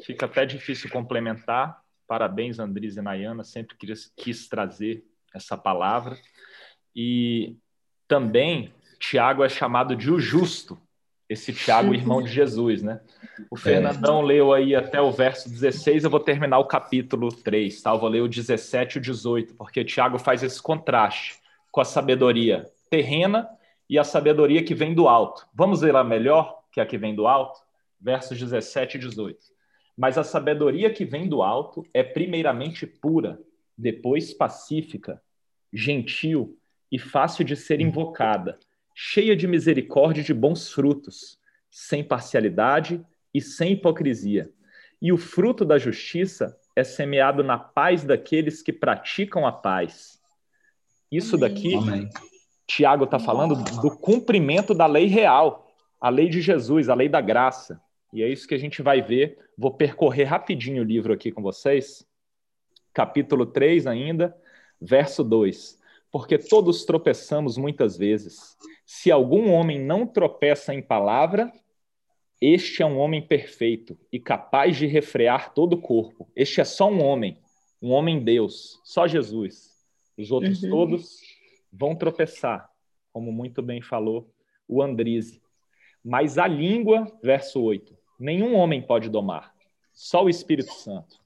fica 0.05 0.25
até 0.25 0.45
difícil 0.45 0.89
complementar. 0.89 1.81
Parabéns, 2.07 2.59
Andris 2.59 2.97
e 2.97 3.01
Nayana, 3.01 3.43
sempre 3.43 3.75
quis, 3.77 4.11
quis 4.15 4.47
trazer 4.47 5.03
essa 5.33 5.57
palavra. 5.57 6.17
E 6.95 7.55
também, 8.07 8.73
Tiago 8.99 9.43
é 9.43 9.49
chamado 9.49 9.95
de 9.95 10.11
o 10.11 10.19
justo, 10.19 10.79
esse 11.27 11.51
Tiago, 11.51 11.93
irmão 11.95 12.21
de 12.21 12.29
Jesus, 12.29 12.83
né? 12.83 13.01
O 13.49 13.57
Fernandão 13.57 14.21
é. 14.21 14.25
leu 14.25 14.53
aí 14.53 14.75
até 14.75 15.01
o 15.01 15.11
verso 15.11 15.49
16, 15.49 16.03
eu 16.03 16.09
vou 16.09 16.19
terminar 16.19 16.59
o 16.59 16.65
capítulo 16.65 17.29
3, 17.29 17.81
tá? 17.81 17.91
Eu 17.91 17.99
vou 17.99 18.09
ler 18.09 18.21
o 18.21 18.27
17 18.27 18.95
e 18.95 18.99
o 18.99 19.01
18, 19.01 19.55
porque 19.55 19.83
Tiago 19.83 20.19
faz 20.19 20.43
esse 20.43 20.61
contraste 20.61 21.41
com 21.71 21.81
a 21.81 21.85
sabedoria 21.85 22.65
terrena 22.89 23.49
e 23.89 23.97
a 23.97 24.03
sabedoria 24.03 24.63
que 24.63 24.75
vem 24.75 24.93
do 24.93 25.07
alto. 25.07 25.47
Vamos 25.53 25.81
ver 25.81 25.95
a 25.95 26.03
melhor, 26.03 26.61
que 26.71 26.79
é 26.79 26.83
a 26.83 26.85
que 26.85 26.97
vem 26.97 27.15
do 27.15 27.25
alto? 27.25 27.59
Versos 27.99 28.37
17 28.37 28.97
e 28.97 28.99
18. 28.99 29.53
Mas 29.97 30.17
a 30.17 30.23
sabedoria 30.23 30.91
que 30.91 31.05
vem 31.05 31.27
do 31.27 31.41
alto 31.41 31.85
é 31.93 32.03
primeiramente 32.03 32.87
pura, 32.87 33.39
depois 33.77 34.33
pacífica, 34.33 35.21
gentil 35.71 36.57
e 36.91 36.99
fácil 36.99 37.43
de 37.43 37.55
ser 37.55 37.79
invocada, 37.79 38.59
cheia 38.95 39.35
de 39.35 39.47
misericórdia 39.47 40.21
e 40.21 40.25
de 40.25 40.33
bons 40.33 40.71
frutos, 40.71 41.39
sem 41.69 42.03
parcialidade 42.03 43.03
e 43.33 43.41
sem 43.41 43.73
hipocrisia. 43.73 44.51
E 45.01 45.11
o 45.11 45.17
fruto 45.17 45.65
da 45.65 45.77
justiça 45.77 46.57
é 46.75 46.83
semeado 46.83 47.43
na 47.43 47.57
paz 47.57 48.03
daqueles 48.03 48.61
que 48.61 48.71
praticam 48.71 49.45
a 49.45 49.51
paz. 49.51 50.19
Isso 51.11 51.37
daqui, 51.37 51.75
Amém. 51.75 52.09
Tiago 52.67 53.03
está 53.03 53.19
falando 53.19 53.55
do 53.81 53.91
cumprimento 53.97 54.73
da 54.73 54.85
lei 54.85 55.07
real, 55.07 55.67
a 55.99 56.09
lei 56.09 56.29
de 56.29 56.41
Jesus, 56.41 56.89
a 56.89 56.95
lei 56.95 57.09
da 57.09 57.21
graça. 57.21 57.81
E 58.13 58.21
é 58.21 58.29
isso 58.29 58.47
que 58.47 58.53
a 58.53 58.59
gente 58.59 58.83
vai 58.83 59.01
ver. 59.01 59.39
Vou 59.57 59.73
percorrer 59.73 60.25
rapidinho 60.25 60.83
o 60.83 60.85
livro 60.85 61.11
aqui 61.11 61.31
com 61.31 61.41
vocês. 61.41 62.07
Capítulo 62.93 63.47
3 63.47 63.87
ainda, 63.87 64.37
verso 64.79 65.23
2. 65.23 65.81
Porque 66.11 66.37
todos 66.37 66.85
tropeçamos 66.85 67.57
muitas 67.57 67.97
vezes. 67.97 68.55
Se 68.85 69.11
algum 69.11 69.51
homem 69.51 69.83
não 69.83 70.05
tropeça 70.05 70.75
em 70.75 70.81
palavra, 70.81 71.51
este 72.39 72.83
é 72.83 72.85
um 72.85 72.99
homem 72.99 73.25
perfeito 73.25 73.97
e 74.11 74.19
capaz 74.19 74.77
de 74.77 74.85
refrear 74.85 75.51
todo 75.51 75.73
o 75.73 75.81
corpo. 75.81 76.29
Este 76.35 76.61
é 76.61 76.63
só 76.63 76.91
um 76.91 77.03
homem, 77.03 77.39
um 77.81 77.89
homem 77.89 78.23
Deus, 78.23 78.79
só 78.83 79.07
Jesus. 79.07 79.73
Os 80.15 80.29
outros 80.29 80.61
uhum. 80.61 80.69
todos 80.69 81.19
vão 81.71 81.95
tropeçar, 81.95 82.69
como 83.11 83.31
muito 83.31 83.63
bem 83.63 83.81
falou 83.81 84.31
o 84.67 84.83
Andrise. 84.83 85.41
Mas 86.05 86.37
a 86.37 86.45
língua, 86.45 87.11
verso 87.23 87.59
8, 87.59 88.02
nenhum 88.19 88.55
homem 88.55 88.81
pode 88.81 89.09
domar, 89.09 89.53
só 89.91 90.23
o 90.23 90.29
Espírito 90.29 90.73
Santo. 90.73 91.21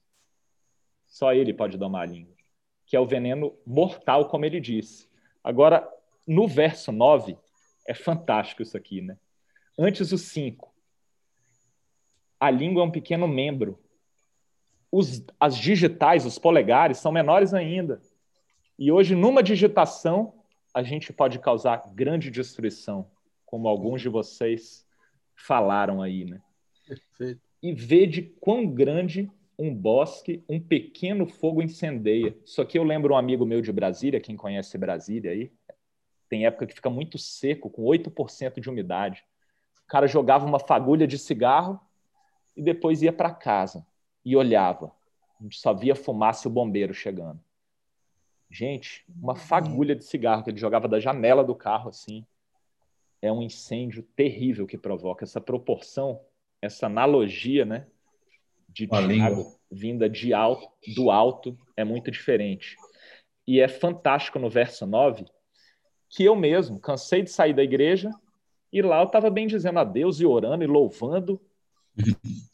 Só 1.06 1.32
ele 1.32 1.54
pode 1.54 1.78
domar 1.78 2.02
a 2.02 2.10
língua, 2.10 2.34
que 2.86 2.96
é 2.96 3.00
o 3.00 3.06
veneno 3.06 3.56
mortal, 3.66 4.28
como 4.28 4.44
ele 4.44 4.60
disse. 4.60 5.08
Agora, 5.42 5.88
no 6.26 6.46
verso 6.46 6.92
9, 6.92 7.36
é 7.86 7.94
fantástico 7.94 8.62
isso 8.62 8.76
aqui, 8.76 9.00
né? 9.00 9.16
Antes 9.78 10.12
o 10.12 10.18
5. 10.18 10.72
A 12.38 12.50
língua 12.50 12.82
é 12.82 12.86
um 12.86 12.90
pequeno 12.90 13.26
membro. 13.26 13.82
Os, 14.92 15.24
as 15.40 15.56
digitais, 15.56 16.26
os 16.26 16.38
polegares, 16.38 16.98
são 16.98 17.10
menores 17.10 17.54
ainda. 17.54 18.00
E 18.78 18.92
hoje, 18.92 19.14
numa 19.14 19.42
digitação, 19.42 20.34
a 20.74 20.82
gente 20.82 21.12
pode 21.12 21.38
causar 21.38 21.82
grande 21.94 22.30
destruição, 22.30 23.10
como 23.44 23.66
alguns 23.66 24.02
de 24.02 24.08
vocês 24.08 24.86
falaram 25.34 26.02
aí, 26.02 26.24
né? 26.24 26.42
Perfeito. 26.88 27.40
E 27.62 27.72
ver 27.72 28.06
de 28.06 28.22
quão 28.22 28.66
grande 28.66 29.30
um 29.58 29.74
bosque, 29.74 30.44
um 30.48 30.60
pequeno 30.60 31.26
fogo 31.26 31.60
incendeia. 31.60 32.36
Isso 32.44 32.62
aqui 32.62 32.78
eu 32.78 32.84
lembro 32.84 33.14
um 33.14 33.16
amigo 33.16 33.44
meu 33.44 33.60
de 33.60 33.72
Brasília, 33.72 34.20
quem 34.20 34.36
conhece 34.36 34.78
Brasília 34.78 35.32
aí, 35.32 35.52
tem 36.28 36.46
época 36.46 36.66
que 36.66 36.74
fica 36.74 36.90
muito 36.90 37.18
seco, 37.18 37.70
com 37.70 37.82
8% 37.82 38.60
de 38.60 38.68
umidade. 38.68 39.24
O 39.84 39.86
cara 39.88 40.06
jogava 40.06 40.46
uma 40.46 40.60
fagulha 40.60 41.06
de 41.06 41.18
cigarro 41.18 41.80
e 42.56 42.62
depois 42.62 43.02
ia 43.02 43.12
para 43.12 43.34
casa 43.34 43.86
e 44.24 44.36
olhava. 44.36 44.92
Só 45.52 45.72
via 45.72 45.94
fumaça 45.94 46.46
e 46.46 46.50
o 46.50 46.52
bombeiro 46.52 46.92
chegando. 46.92 47.40
Gente, 48.50 49.04
uma 49.20 49.34
fagulha 49.34 49.94
de 49.94 50.04
cigarro 50.04 50.42
que 50.42 50.50
ele 50.50 50.58
jogava 50.58 50.86
da 50.86 51.00
janela 51.00 51.42
do 51.42 51.54
carro 51.54 51.88
assim. 51.88 52.26
É 53.20 53.32
um 53.32 53.42
incêndio 53.42 54.02
terrível 54.14 54.66
que 54.66 54.78
provoca 54.78 55.24
essa 55.24 55.40
proporção, 55.40 56.20
essa 56.60 56.86
analogia, 56.86 57.64
né? 57.64 57.86
De 58.68 58.86
Tiago 58.86 59.58
vinda 59.70 60.08
de 60.08 60.32
alto, 60.32 60.68
do 60.94 61.10
alto 61.10 61.56
é 61.76 61.84
muito 61.84 62.10
diferente. 62.10 62.76
E 63.46 63.60
é 63.60 63.68
fantástico 63.68 64.38
no 64.38 64.48
verso 64.48 64.86
9 64.86 65.26
que 66.10 66.24
eu 66.24 66.34
mesmo 66.34 66.80
cansei 66.80 67.22
de 67.22 67.30
sair 67.30 67.52
da 67.52 67.62
igreja 67.62 68.10
e 68.72 68.80
lá 68.80 69.00
eu 69.00 69.06
estava 69.06 69.28
bem 69.28 69.46
dizendo 69.46 69.78
a 69.78 69.84
Deus 69.84 70.20
e 70.20 70.26
orando 70.26 70.64
e 70.64 70.66
louvando 70.66 71.40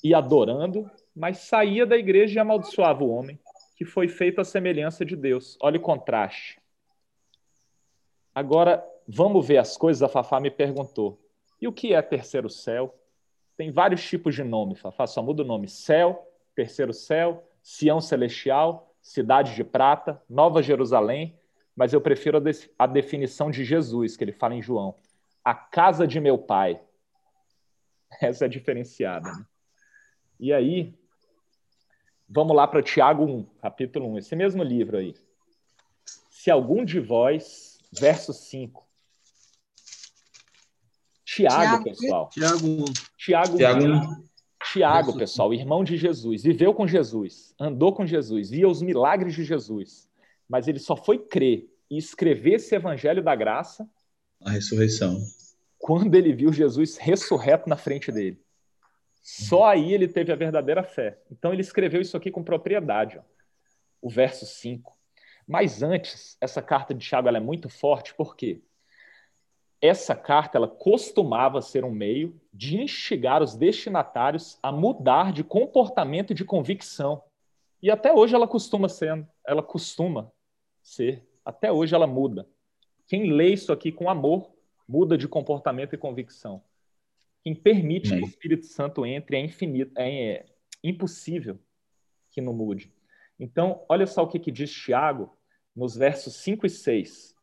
e 0.03 0.15
adorando, 0.15 0.91
mas 1.15 1.39
saía 1.39 1.87
da 1.87 1.97
igreja 1.97 2.39
e 2.39 2.41
amaldiçoava 2.41 3.05
o 3.05 3.11
homem 3.11 3.39
que 3.77 3.85
foi 3.85 4.09
feito 4.09 4.41
à 4.41 4.45
semelhança 4.45 5.05
de 5.05 5.17
Deus. 5.17 5.57
Olha 5.61 5.79
o 5.79 5.83
contraste. 5.83 6.61
Agora, 8.35 8.85
vamos 9.07 9.47
ver 9.47 9.59
as 9.59 9.77
coisas. 9.77 10.03
A 10.03 10.09
Fafá 10.09 10.41
me 10.41 10.51
perguntou: 10.51 11.21
e 11.61 11.69
o 11.69 11.73
que 11.73 11.93
é 11.93 12.03
terceiro 12.03 12.49
céu? 12.49 12.95
Tem 13.57 13.71
vários 13.71 14.03
tipos 14.05 14.35
de 14.35 14.43
nome, 14.43 14.75
Fafá, 14.75 15.07
só 15.07 15.23
muda 15.23 15.43
o 15.43 15.47
nome: 15.47 15.69
céu, 15.69 16.31
terceiro 16.55 16.93
céu, 16.93 17.49
Sião 17.63 18.01
celestial, 18.01 18.95
cidade 19.01 19.55
de 19.55 19.65
prata, 19.65 20.23
Nova 20.29 20.63
Jerusalém, 20.63 21.39
mas 21.75 21.93
eu 21.93 22.01
prefiro 22.01 22.37
a, 22.37 22.41
de 22.41 22.71
a 22.79 22.87
definição 22.87 23.51
de 23.51 23.65
Jesus, 23.65 24.17
que 24.17 24.25
ele 24.25 24.33
fala 24.33 24.55
em 24.55 24.63
João. 24.63 24.95
A 25.43 25.55
casa 25.55 26.07
de 26.07 26.21
meu 26.21 26.39
pai. 26.39 26.81
Essa 28.21 28.45
é 28.45 28.49
diferenciada. 28.49 29.31
Né? 29.31 29.47
E 30.39 30.53
aí, 30.53 30.95
vamos 32.29 32.55
lá 32.55 32.67
para 32.67 32.83
Tiago 32.83 33.25
1, 33.25 33.45
capítulo 33.63 34.13
1, 34.13 34.19
esse 34.19 34.37
mesmo 34.37 34.63
livro 34.63 34.99
aí. 34.99 35.15
Se 36.31 36.51
algum 36.51 36.85
de 36.85 37.01
vós, 37.01 37.79
verso 37.93 38.33
5. 38.33 38.87
Tiago, 41.25 41.57
Tiago 41.57 41.85
pessoal. 41.85 42.29
Tiago 42.29 42.67
1. 42.67 42.85
Tiago 43.25 43.55
1. 43.55 43.57
Tiago, 43.57 43.85
1. 43.85 44.25
Tiago 44.73 45.19
pessoal, 45.19 45.53
irmão 45.53 45.85
de 45.85 45.97
Jesus, 45.97 46.43
viveu 46.43 46.73
com 46.75 46.87
Jesus, 46.87 47.55
andou 47.59 47.93
com 47.93 48.07
Jesus, 48.07 48.51
via 48.51 48.69
os 48.69 48.81
milagres 48.81 49.35
de 49.35 49.45
Jesus 49.45 50.09
mas 50.49 50.69
ele 50.69 50.79
só 50.79 50.97
foi 50.97 51.19
crer 51.19 51.69
e 51.91 51.99
escrever 51.99 52.55
esse 52.55 52.75
evangelho 52.75 53.23
da 53.23 53.35
graça 53.35 53.89
a 54.45 54.51
ressurreição. 54.51 55.19
Quando 55.79 56.15
ele 56.15 56.33
viu 56.33 56.53
Jesus 56.53 56.97
ressurreto 56.97 57.69
na 57.69 57.77
frente 57.77 58.13
dele. 58.13 58.41
Só 59.23 59.65
aí 59.65 59.93
ele 59.93 60.07
teve 60.07 60.31
a 60.33 60.37
verdadeira 60.37 60.83
fé. 60.83 61.19
Então 61.31 61.53
ele 61.53 61.63
escreveu 61.63 62.01
isso 62.01 62.17
aqui 62.17 62.31
com 62.31 62.45
propriedade, 62.45 63.19
ó. 63.19 63.23
o 64.03 64.11
verso 64.11 64.45
5. 64.45 64.95
Mas 65.47 65.83
antes, 65.83 66.37
essa 66.41 66.61
carta 66.61 66.93
de 66.95 67.07
Tiago 67.07 67.29
é 67.29 67.41
muito 67.41 67.69
forte, 67.69 68.15
porque 68.15 68.63
essa 69.87 70.17
carta 70.17 70.57
ela 70.57 70.67
costumava 70.67 71.61
ser 71.61 71.85
um 71.85 71.91
meio 71.91 72.41
de 72.51 72.81
instigar 72.81 73.43
os 73.43 73.55
destinatários 73.55 74.59
a 74.63 74.73
mudar 74.73 75.31
de 75.31 75.45
comportamento 75.45 76.31
e 76.31 76.35
de 76.35 76.43
convicção. 76.43 77.23
E 77.83 77.91
até 77.91 78.11
hoje 78.11 78.35
ela 78.35 78.49
costuma 78.49 78.89
ser, 78.89 79.29
ela 79.47 79.63
costuma 79.63 80.33
ser, 80.83 81.23
até 81.45 81.71
hoje 81.71 81.95
ela 81.95 82.07
muda. 82.07 82.49
Quem 83.07 83.31
lê 83.31 83.49
isso 83.49 83.75
aqui 83.75 83.93
com 83.93 84.09
amor 84.09 84.51
muda 84.89 85.19
de 85.19 85.29
comportamento 85.29 85.95
e 85.95 85.99
convicção. 85.99 86.63
Quem 87.43 87.55
permite 87.55 88.09
que 88.09 88.25
o 88.25 88.27
Espírito 88.27 88.65
Santo 88.65 89.05
entre 89.05 89.37
é 89.37 89.41
infinito, 89.41 89.93
é, 89.99 90.09
é 90.09 90.47
impossível 90.83 91.59
que 92.31 92.41
não 92.41 92.55
mude. 92.55 92.91
Então, 93.39 93.85
olha 93.87 94.07
só 94.07 94.23
o 94.23 94.29
que, 94.29 94.39
que 94.39 94.51
diz 94.51 94.73
Tiago 94.73 95.37
nos 95.77 95.95
versos 95.95 96.37
5 96.37 96.65
e 96.65 96.71
6. 96.71 97.34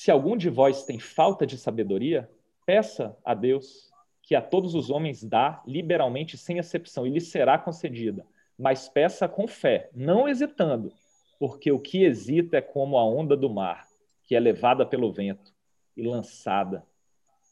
Se 0.00 0.10
algum 0.10 0.34
de 0.34 0.48
vós 0.48 0.82
tem 0.82 0.98
falta 0.98 1.46
de 1.46 1.58
sabedoria, 1.58 2.26
peça 2.64 3.14
a 3.22 3.34
Deus, 3.34 3.92
que 4.22 4.34
a 4.34 4.40
todos 4.40 4.74
os 4.74 4.88
homens 4.88 5.22
dá 5.22 5.62
liberalmente, 5.66 6.38
sem 6.38 6.56
exceção, 6.56 7.06
e 7.06 7.10
lhe 7.10 7.20
será 7.20 7.58
concedida. 7.58 8.26
Mas 8.58 8.88
peça 8.88 9.28
com 9.28 9.46
fé, 9.46 9.90
não 9.92 10.26
hesitando, 10.26 10.90
porque 11.38 11.70
o 11.70 11.78
que 11.78 12.02
hesita 12.02 12.56
é 12.56 12.62
como 12.62 12.96
a 12.96 13.04
onda 13.04 13.36
do 13.36 13.50
mar, 13.50 13.86
que 14.24 14.34
é 14.34 14.40
levada 14.40 14.86
pelo 14.86 15.12
vento 15.12 15.52
e 15.94 16.02
lançada 16.02 16.82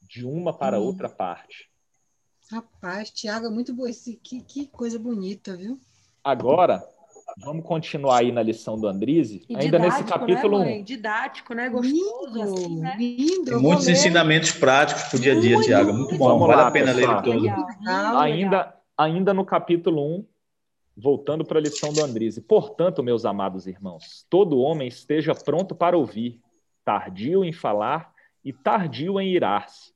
de 0.00 0.24
uma 0.24 0.50
para 0.50 0.80
hum. 0.80 0.84
outra 0.84 1.11
parte. 1.11 1.70
Rapaz, 2.50 3.11
Tiago, 3.11 3.44
é 3.44 3.50
muito 3.50 3.74
bom. 3.74 3.84
que, 4.22 4.40
que 4.40 4.66
coisa 4.68 4.98
bonita, 4.98 5.54
viu? 5.54 5.78
Agora, 6.24 6.82
vamos 7.36 7.64
continuar 7.64 8.18
aí 8.18 8.32
na 8.32 8.42
lição 8.42 8.78
do 8.78 8.86
Andrise, 8.86 9.44
e 9.48 9.56
ainda 9.56 9.78
nesse 9.78 10.02
né, 10.02 10.08
capítulo 10.08 10.60
né, 10.60 10.78
1. 10.78 10.82
Didático, 10.82 11.54
né? 11.54 11.68
Gostoso, 11.68 12.26
lindo, 12.26 12.42
assim, 12.42 12.80
né? 12.80 12.96
Lindo, 12.98 13.44
Tem 13.44 13.58
muitos 13.58 13.88
ensinamentos 13.88 14.52
práticos 14.52 15.04
para 15.04 15.16
o 15.16 15.20
dia 15.20 15.32
a 15.36 15.40
dia, 15.40 15.60
Tiago. 15.60 15.92
Muito 15.92 16.16
bom, 16.16 16.28
vamos 16.28 16.46
vale 16.46 16.60
lá, 16.60 16.68
a 16.68 16.70
pena 16.70 16.94
pessoal. 16.94 17.22
ler 17.22 17.54
todo. 17.54 18.18
Ainda, 18.18 18.74
ainda 18.96 19.34
no 19.34 19.44
capítulo 19.44 20.18
1, 20.18 20.24
voltando 20.96 21.44
para 21.44 21.58
a 21.58 21.62
lição 21.62 21.92
do 21.92 22.02
Andrise. 22.02 22.40
Portanto, 22.40 23.02
meus 23.02 23.24
amados 23.24 23.66
irmãos, 23.66 24.26
todo 24.28 24.58
homem 24.58 24.88
esteja 24.88 25.34
pronto 25.34 25.74
para 25.74 25.96
ouvir, 25.96 26.40
tardio 26.84 27.44
em 27.44 27.52
falar 27.52 28.12
e 28.44 28.52
tardio 28.52 29.20
em 29.20 29.32
irar-se. 29.32 29.92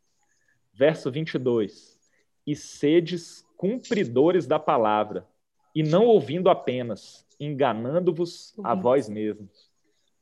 Verso 0.73 1.11
22. 1.11 1.99
E 2.47 2.55
sedes 2.55 3.45
cumpridores 3.57 4.47
da 4.47 4.59
palavra, 4.59 5.27
e 5.75 5.83
não 5.83 6.07
ouvindo 6.07 6.51
apenas, 6.51 7.27
enganando-vos 7.39 8.55
a 8.63 8.75
vós 8.75 9.09
mesmos. 9.09 9.71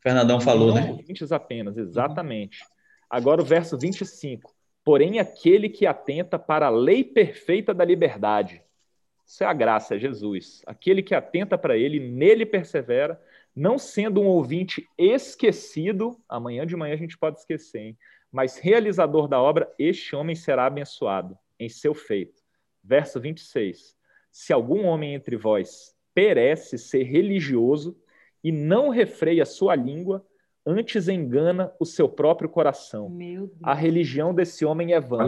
Fernandão 0.00 0.40
falou, 0.40 0.68
não 0.68 0.74
né? 0.74 0.90
ouvintes 0.90 1.30
apenas, 1.32 1.76
exatamente. 1.76 2.60
Agora 3.08 3.42
o 3.42 3.44
verso 3.44 3.76
25. 3.76 4.54
Porém, 4.84 5.18
aquele 5.18 5.68
que 5.68 5.86
atenta 5.86 6.38
para 6.38 6.66
a 6.66 6.70
lei 6.70 7.04
perfeita 7.04 7.74
da 7.74 7.84
liberdade. 7.84 8.62
Isso 9.26 9.44
é 9.44 9.46
a 9.46 9.52
graça, 9.52 9.94
é 9.94 9.98
Jesus. 9.98 10.62
Aquele 10.66 11.02
que 11.02 11.14
atenta 11.14 11.58
para 11.58 11.76
ele, 11.76 12.00
nele 12.00 12.46
persevera, 12.46 13.20
não 13.54 13.78
sendo 13.78 14.20
um 14.20 14.26
ouvinte 14.26 14.88
esquecido, 14.96 16.18
amanhã 16.28 16.66
de 16.66 16.74
manhã 16.76 16.94
a 16.94 16.98
gente 16.98 17.18
pode 17.18 17.38
esquecer, 17.38 17.78
hein? 17.80 17.98
mas 18.32 18.58
realizador 18.58 19.28
da 19.28 19.40
obra, 19.40 19.72
este 19.78 20.14
homem 20.14 20.36
será 20.36 20.66
abençoado 20.66 21.36
em 21.58 21.68
seu 21.68 21.94
feito. 21.94 22.40
Verso 22.82 23.20
26. 23.20 23.96
Se 24.30 24.52
algum 24.52 24.84
homem 24.86 25.14
entre 25.14 25.36
vós 25.36 25.94
perece 26.14 26.78
ser 26.78 27.02
religioso 27.04 27.96
e 28.42 28.50
não 28.52 28.88
refreia 28.88 29.44
sua 29.44 29.74
língua, 29.74 30.24
antes 30.66 31.08
engana 31.08 31.72
o 31.80 31.84
seu 31.84 32.08
próprio 32.08 32.48
coração. 32.48 33.08
A 33.62 33.74
religião 33.74 34.34
desse 34.34 34.64
homem 34.64 34.92
é 34.92 35.00
vã. 35.00 35.18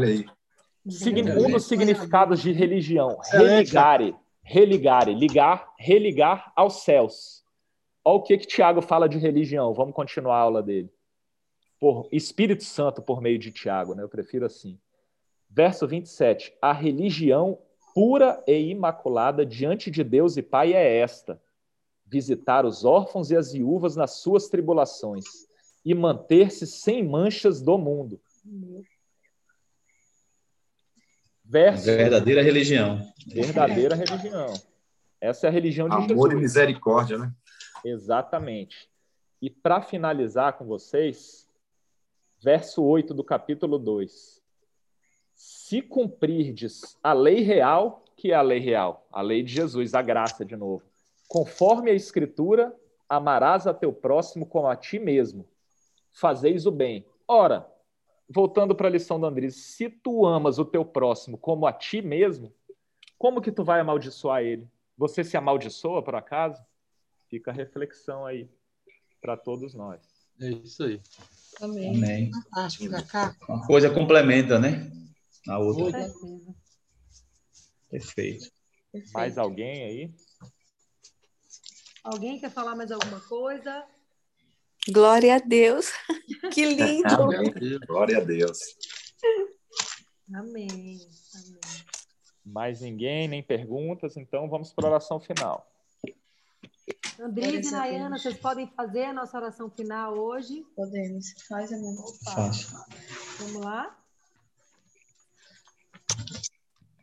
Signi- 0.88 1.22
Um 1.22 1.50
dos 1.50 1.64
significados 1.66 2.40
de 2.42 2.52
religião, 2.52 3.18
religare, 3.30 4.14
religare, 4.42 5.14
ligar, 5.14 5.72
religar 5.78 6.52
aos 6.56 6.82
céus. 6.82 7.44
Olha 8.04 8.16
o 8.16 8.22
que 8.22 8.36
que 8.38 8.46
Tiago 8.46 8.82
fala 8.82 9.08
de 9.08 9.16
religião. 9.18 9.72
Vamos 9.72 9.94
continuar 9.94 10.36
a 10.36 10.40
aula 10.40 10.62
dele. 10.62 10.92
Por 11.78 12.08
Espírito 12.10 12.64
Santo 12.64 13.00
por 13.00 13.20
meio 13.20 13.38
de 13.38 13.52
Tiago, 13.52 13.94
né? 13.94 14.02
Eu 14.02 14.08
prefiro 14.08 14.44
assim. 14.44 14.78
Verso 15.48 15.86
27. 15.86 16.52
A 16.60 16.72
religião 16.72 17.58
pura 17.94 18.42
e 18.46 18.70
imaculada 18.70 19.44
diante 19.44 19.90
de 19.90 20.02
Deus 20.02 20.36
e 20.36 20.42
Pai 20.42 20.72
é 20.72 20.98
esta: 20.98 21.40
visitar 22.06 22.64
os 22.64 22.84
órfãos 22.84 23.30
e 23.30 23.36
as 23.36 23.52
viúvas 23.52 23.96
nas 23.96 24.18
suas 24.18 24.48
tribulações 24.48 25.24
e 25.84 25.94
manter-se 25.94 26.66
sem 26.66 27.06
manchas 27.06 27.60
do 27.60 27.76
mundo. 27.76 28.20
Verso 31.44 31.84
Verdadeira 31.84 32.42
religião. 32.42 33.00
verdadeira 33.26 33.94
religião. 33.94 34.54
Essa 35.20 35.46
é 35.46 35.48
a 35.48 35.52
religião 35.52 35.88
de 35.88 35.94
Amor 35.94 36.08
e 36.08 36.10
Jesus. 36.10 36.40
misericórdia, 36.40 37.18
né? 37.18 37.32
Exatamente. 37.84 38.88
E 39.40 39.50
para 39.50 39.82
finalizar 39.82 40.54
com 40.54 40.64
vocês, 40.64 41.48
verso 42.40 42.82
8 42.82 43.12
do 43.12 43.22
capítulo 43.22 43.78
2. 43.78 44.41
Se 45.34 45.82
cumprirdes 45.82 46.98
a 47.02 47.12
lei 47.12 47.40
real, 47.40 48.04
que 48.16 48.32
é 48.32 48.34
a 48.34 48.42
lei 48.42 48.58
real? 48.58 49.06
A 49.10 49.22
lei 49.22 49.42
de 49.42 49.52
Jesus, 49.52 49.94
a 49.94 50.02
graça 50.02 50.44
de 50.44 50.56
novo. 50.56 50.82
Conforme 51.28 51.90
a 51.90 51.94
escritura, 51.94 52.74
amarás 53.08 53.66
a 53.66 53.74
teu 53.74 53.92
próximo 53.92 54.46
como 54.46 54.66
a 54.66 54.76
ti 54.76 54.98
mesmo. 54.98 55.48
Fazeis 56.12 56.66
o 56.66 56.70
bem. 56.70 57.06
Ora, 57.26 57.66
voltando 58.28 58.74
para 58.74 58.88
a 58.88 58.90
lição 58.90 59.18
do 59.18 59.26
Andrés, 59.26 59.56
se 59.56 59.88
tu 59.88 60.26
amas 60.26 60.58
o 60.58 60.64
teu 60.64 60.84
próximo 60.84 61.38
como 61.38 61.66
a 61.66 61.72
ti 61.72 62.02
mesmo, 62.02 62.52
como 63.18 63.40
que 63.40 63.52
tu 63.52 63.64
vai 63.64 63.80
amaldiçoar 63.80 64.42
ele? 64.42 64.68
Você 64.96 65.24
se 65.24 65.36
amaldiçoa 65.36 66.02
por 66.02 66.14
acaso? 66.14 66.62
Fica 67.28 67.50
a 67.50 67.54
reflexão 67.54 68.26
aí 68.26 68.48
para 69.20 69.36
todos 69.36 69.74
nós. 69.74 70.00
É 70.40 70.50
isso 70.50 70.84
aí. 70.84 71.00
Amém. 71.60 71.96
Amém. 71.96 72.30
Fantástico, 72.30 72.90
Cacá. 72.90 73.36
Uma 73.48 73.66
coisa 73.66 73.88
complementa, 73.90 74.58
né? 74.58 74.90
A 75.48 75.58
outra. 75.58 76.08
certeza. 76.08 76.54
Perfeito. 77.90 78.50
Mais 79.12 79.38
alguém 79.38 79.82
aí? 79.84 80.14
Alguém 82.04 82.38
quer 82.38 82.50
falar 82.50 82.74
mais 82.74 82.90
alguma 82.90 83.20
coisa? 83.20 83.86
Glória 84.90 85.36
a 85.36 85.38
Deus. 85.38 85.90
Que 86.52 86.66
lindo. 86.66 87.06
Glória 87.86 88.18
a 88.18 88.20
Deus. 88.20 88.58
Amém. 90.34 90.68
Amém. 90.68 91.00
Mais 92.44 92.80
ninguém, 92.80 93.28
nem 93.28 93.42
perguntas, 93.42 94.16
então 94.16 94.48
vamos 94.50 94.72
para 94.72 94.86
a 94.86 94.90
oração 94.90 95.20
final. 95.20 95.66
Andrés 97.20 97.70
e 97.70 97.74
a. 97.74 97.78
Nayana, 97.78 98.18
vocês 98.18 98.36
podem 98.36 98.66
fazer 98.66 99.04
a 99.04 99.12
nossa 99.12 99.36
oração 99.36 99.70
final 99.70 100.18
hoje? 100.18 100.62
Podemos. 100.74 101.32
Faz, 101.48 101.72
amor. 101.72 102.12
Fácil. 102.24 102.68
Vamos 103.38 103.64
lá? 103.64 104.01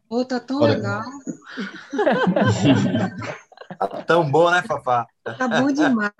Ô, 0.10 0.26
tá 0.26 0.40
tão 0.40 0.62
Olha. 0.62 0.74
legal. 0.76 1.04
Tá 3.78 3.88
tão 4.06 4.30
bom, 4.30 4.50
né, 4.50 4.62
Fafá? 4.68 5.06
Tá 5.38 5.48
bom 5.48 5.72
demais. 5.72 6.12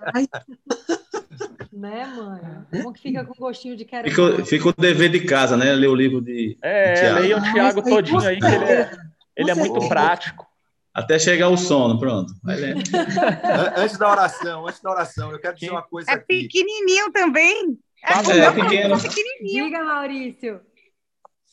Né, 1.72 2.06
mãe? 2.06 2.40
Como 2.70 2.92
que 2.92 3.00
fica 3.02 3.24
com 3.24 3.34
gostinho 3.34 3.76
de 3.76 3.84
quero 3.84 4.08
Fica, 4.08 4.44
fica 4.44 4.68
o 4.68 4.72
dever 4.72 5.10
de 5.10 5.20
casa, 5.24 5.56
né? 5.56 5.72
Ler 5.72 5.88
o 5.88 5.94
livro 5.94 6.20
de 6.20 6.56
É, 6.62 6.94
Tiago. 6.94 7.20
leiam 7.20 7.38
o 7.38 7.42
Tiago 7.42 7.58
Mas 7.80 7.86
aí, 7.86 7.92
todinho 7.92 8.20
aí, 8.20 8.38
que 8.38 8.46
ele 8.46 8.64
é, 8.64 8.90
ele 9.36 9.50
é 9.50 9.54
muito 9.54 9.88
prático. 9.88 10.46
até 10.94 11.18
chegar 11.18 11.48
o 11.48 11.56
sono, 11.56 11.98
pronto. 11.98 12.32
Vai 12.42 12.56
lendo. 12.56 12.80
An- 12.94 13.72
Antes 13.82 13.98
da 13.98 14.10
oração, 14.10 14.66
antes 14.66 14.80
da 14.80 14.90
oração, 14.90 15.30
eu 15.32 15.38
quero 15.40 15.54
dizer 15.54 15.70
uma 15.70 15.82
coisa 15.82 16.10
É 16.10 16.14
aqui. 16.14 16.24
pequenininho 16.26 17.10
também. 17.12 17.78
É, 18.02 18.14
o 18.14 18.26
meu 18.26 18.54
pequeno. 18.64 18.94
é 18.94 18.98
pequenininho. 19.00 19.64
Diga, 19.66 19.84
Maurício. 19.84 20.60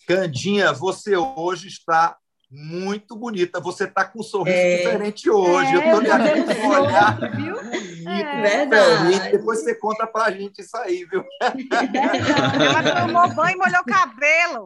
Candinha, 0.07 0.71
você 0.71 1.15
hoje 1.17 1.67
está 1.67 2.17
muito 2.49 3.15
bonita. 3.15 3.59
Você 3.59 3.83
está 3.85 4.05
com 4.05 4.19
um 4.19 4.23
sorriso 4.23 4.57
É. 4.57 4.77
diferente 4.77 5.29
hoje. 5.29 5.73
eu 5.73 5.81
É, 5.81 5.91
tô 5.91 5.99
lhe 5.99 6.09
cabelo 6.09 6.33
olhando 6.41 6.45
com 6.55 6.61
um 6.61 6.69
olhar 6.69 7.19
viu? 7.35 7.55
bonito, 7.61 8.09
É. 8.09 8.65
Diferente. 8.65 9.31
Depois 9.31 9.59
você 9.63 9.75
conta 9.75 10.07
pra 10.07 10.31
gente 10.31 10.61
isso 10.61 10.75
aí, 10.77 11.03
viu? 11.05 11.25
Ela 11.41 13.05
tomou 13.07 13.35
banho 13.35 13.55
e 13.55 13.57
molhou 13.57 13.81
o 13.81 13.85
cabelo. 13.85 14.65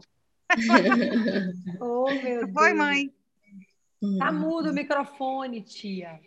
Oh, 1.79 2.11
meu 2.11 2.51
foi, 2.53 2.73
mãe? 2.73 3.13
Tá 4.19 4.31
mudo 4.31 4.69
o 4.69 4.73
microfone, 4.73 5.61
tia. 5.61 6.19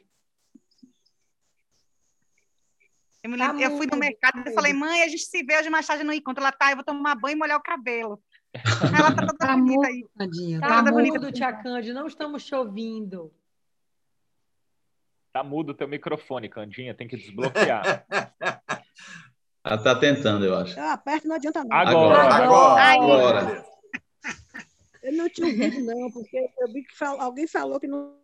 Eu, 3.22 3.36
Tá 3.38 3.54
eu 3.60 3.76
fui 3.76 3.86
no 3.86 3.96
mercado 3.96 4.46
e 4.48 4.52
falei, 4.54 4.72
mãe, 4.72 5.02
a 5.02 5.08
gente 5.08 5.24
se 5.24 5.42
vê 5.42 5.58
hoje 5.58 5.70
mais 5.70 5.86
tarde 5.86 6.04
no 6.04 6.12
encontro. 6.12 6.42
Ela 6.42 6.52
tá, 6.52 6.70
eu 6.70 6.76
vou 6.76 6.84
tomar 6.84 7.14
banho 7.14 7.34
e 7.34 7.38
molhar 7.38 7.58
o 7.58 7.62
cabelo. 7.62 8.20
Ela 8.54 9.12
tá 9.14 9.26
toda 9.26 9.38
Tá 9.38 9.56
bonita 9.56 9.74
mudo, 9.76 9.86
aí. 9.86 10.06
tadinha. 10.16 10.60
Tá 10.60 10.68
Tá 10.68 10.82
mudo, 10.82 10.92
bonita. 10.92 11.32
tia 11.32 11.52
Cândido. 11.52 11.94
Não 11.98 12.06
estamos 12.06 12.44
te 12.44 12.54
ouvindo. 12.54 13.32
Tá 15.32 15.42
mudo 15.42 15.70
o 15.70 15.74
teu 15.74 15.88
microfone, 15.88 16.48
Candinha, 16.48 16.94
tem 16.94 17.08
que 17.08 17.16
desbloquear. 17.16 18.06
Ela 19.64 19.78
tá 19.82 19.98
tentando, 19.98 20.44
eu 20.44 20.54
acho. 20.56 20.78
Eu 20.78 20.84
aperto, 20.90 21.26
não 21.26 21.36
adianta 21.36 21.64
não. 21.64 21.72
Agora. 21.76 22.22
Agora. 22.22 22.82
Agora. 22.92 23.66
Eu 25.02 25.12
não 25.14 25.28
tinha 25.28 25.46
ouvido, 25.48 25.80
não, 25.80 26.10
porque 26.12 26.36
eu 26.60 26.68
vi 26.72 26.82
que 26.84 26.96
fal- 26.96 27.20
alguém 27.20 27.46
falou 27.46 27.80
que 27.80 27.86
não... 27.88 28.14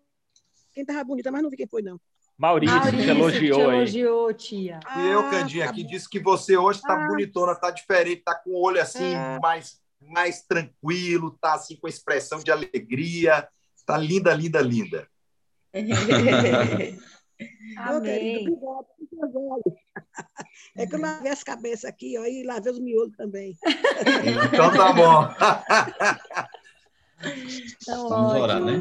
quem 0.73 0.83
estava 0.83 1.03
bonita, 1.05 1.31
mas 1.33 1.43
não 1.43 1.51
vi 1.51 1.57
quem 1.57 1.67
foi, 1.67 1.83
não. 1.83 2.01
Maurício, 2.39 2.75
te 2.81 2.85
Maurício 2.87 3.11
elogiou 3.11 3.59
te 3.59 3.61
aí. 3.63 3.77
elogiou, 3.77 4.35
tia. 4.35 4.81
E 4.97 5.07
eu, 5.09 5.21
Ah, 5.21 5.31
Candinha, 5.31 5.67
tá 5.67 5.73
que 5.75 5.83
bom. 5.83 5.91
disse 5.91 6.09
que 6.09 6.21
você 6.21 6.57
hoje 6.57 6.79
está 6.79 6.95
Ah. 6.95 7.07
bonitona, 7.07 7.53
está 7.53 7.71
diferente, 7.71 8.21
está 8.21 8.35
com 8.35 8.51
o 8.51 8.63
olho 8.63 8.81
assim, 8.81 9.15
Ah. 9.15 9.39
mais, 9.43 9.79
mais 10.11 10.43
tranquilo, 10.43 11.33
está 11.35 11.55
assim 11.55 11.77
com 11.77 11.89
expressão 11.89 12.41
de 12.41 12.51
alegria. 12.51 13.49
Está 13.77 13.97
linda, 13.97 14.35
linda, 14.35 14.61
linda. 14.61 15.09
Querido, 15.73 15.97
Amém. 17.79 18.49
obrigado 18.49 19.49
olhos. 19.49 19.79
É 20.77 20.87
que 20.87 20.95
eu 20.95 21.01
lavei 21.01 21.33
as 21.33 21.43
cabeças 21.43 21.85
aqui, 21.85 22.19
ó, 22.19 22.25
e 22.25 22.43
lavei 22.43 22.73
os 22.73 22.79
miolos 22.79 23.17
também. 23.17 23.57
Então 24.53 24.73
tá 24.73 24.93
bom. 24.93 25.29
Então, 27.83 28.09
Vamos 28.09 28.33
ótimo. 28.33 28.43
orar, 28.43 28.61
né? 28.65 28.81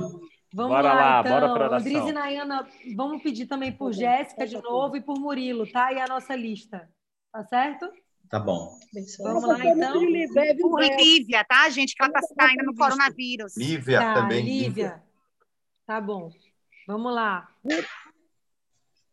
Vamos 0.51 0.71
Bora 0.71 0.81
lá, 0.81 0.93
lá, 0.93 1.19
então. 1.19 1.31
bora 1.31 1.53
pra 1.53 1.65
oração. 1.67 1.77
Andriz 1.77 2.09
e 2.09 2.11
Nayana, 2.11 2.67
vamos 2.95 3.21
pedir 3.21 3.45
também 3.45 3.71
por 3.71 3.93
Jéssica 3.93 4.47
de 4.47 4.59
novo 4.61 4.97
e 4.97 5.01
por 5.01 5.19
Murilo, 5.19 5.71
tá? 5.71 5.93
E 5.93 5.99
a 5.99 6.07
nossa 6.07 6.35
lista. 6.35 6.89
Tá 7.31 7.43
certo? 7.43 7.87
Tá 8.29 8.39
bom. 8.39 8.77
Vamos 9.19 9.43
lá, 9.43 9.65
então. 9.65 9.93
Por 10.61 10.81
Lívia, 10.81 11.43
tá, 11.43 11.69
gente? 11.69 11.95
Que 11.95 12.03
ela 12.03 12.13
tá 12.13 12.45
ainda 12.45 12.63
no 12.63 12.75
coronavírus. 12.75 13.57
Lívia 13.57 13.99
Tá, 13.99 14.13
também. 14.13 14.45
Lívia. 14.45 15.03
Tá 15.85 15.99
bom. 15.99 16.31
Vamos 16.87 17.13
lá. 17.13 17.49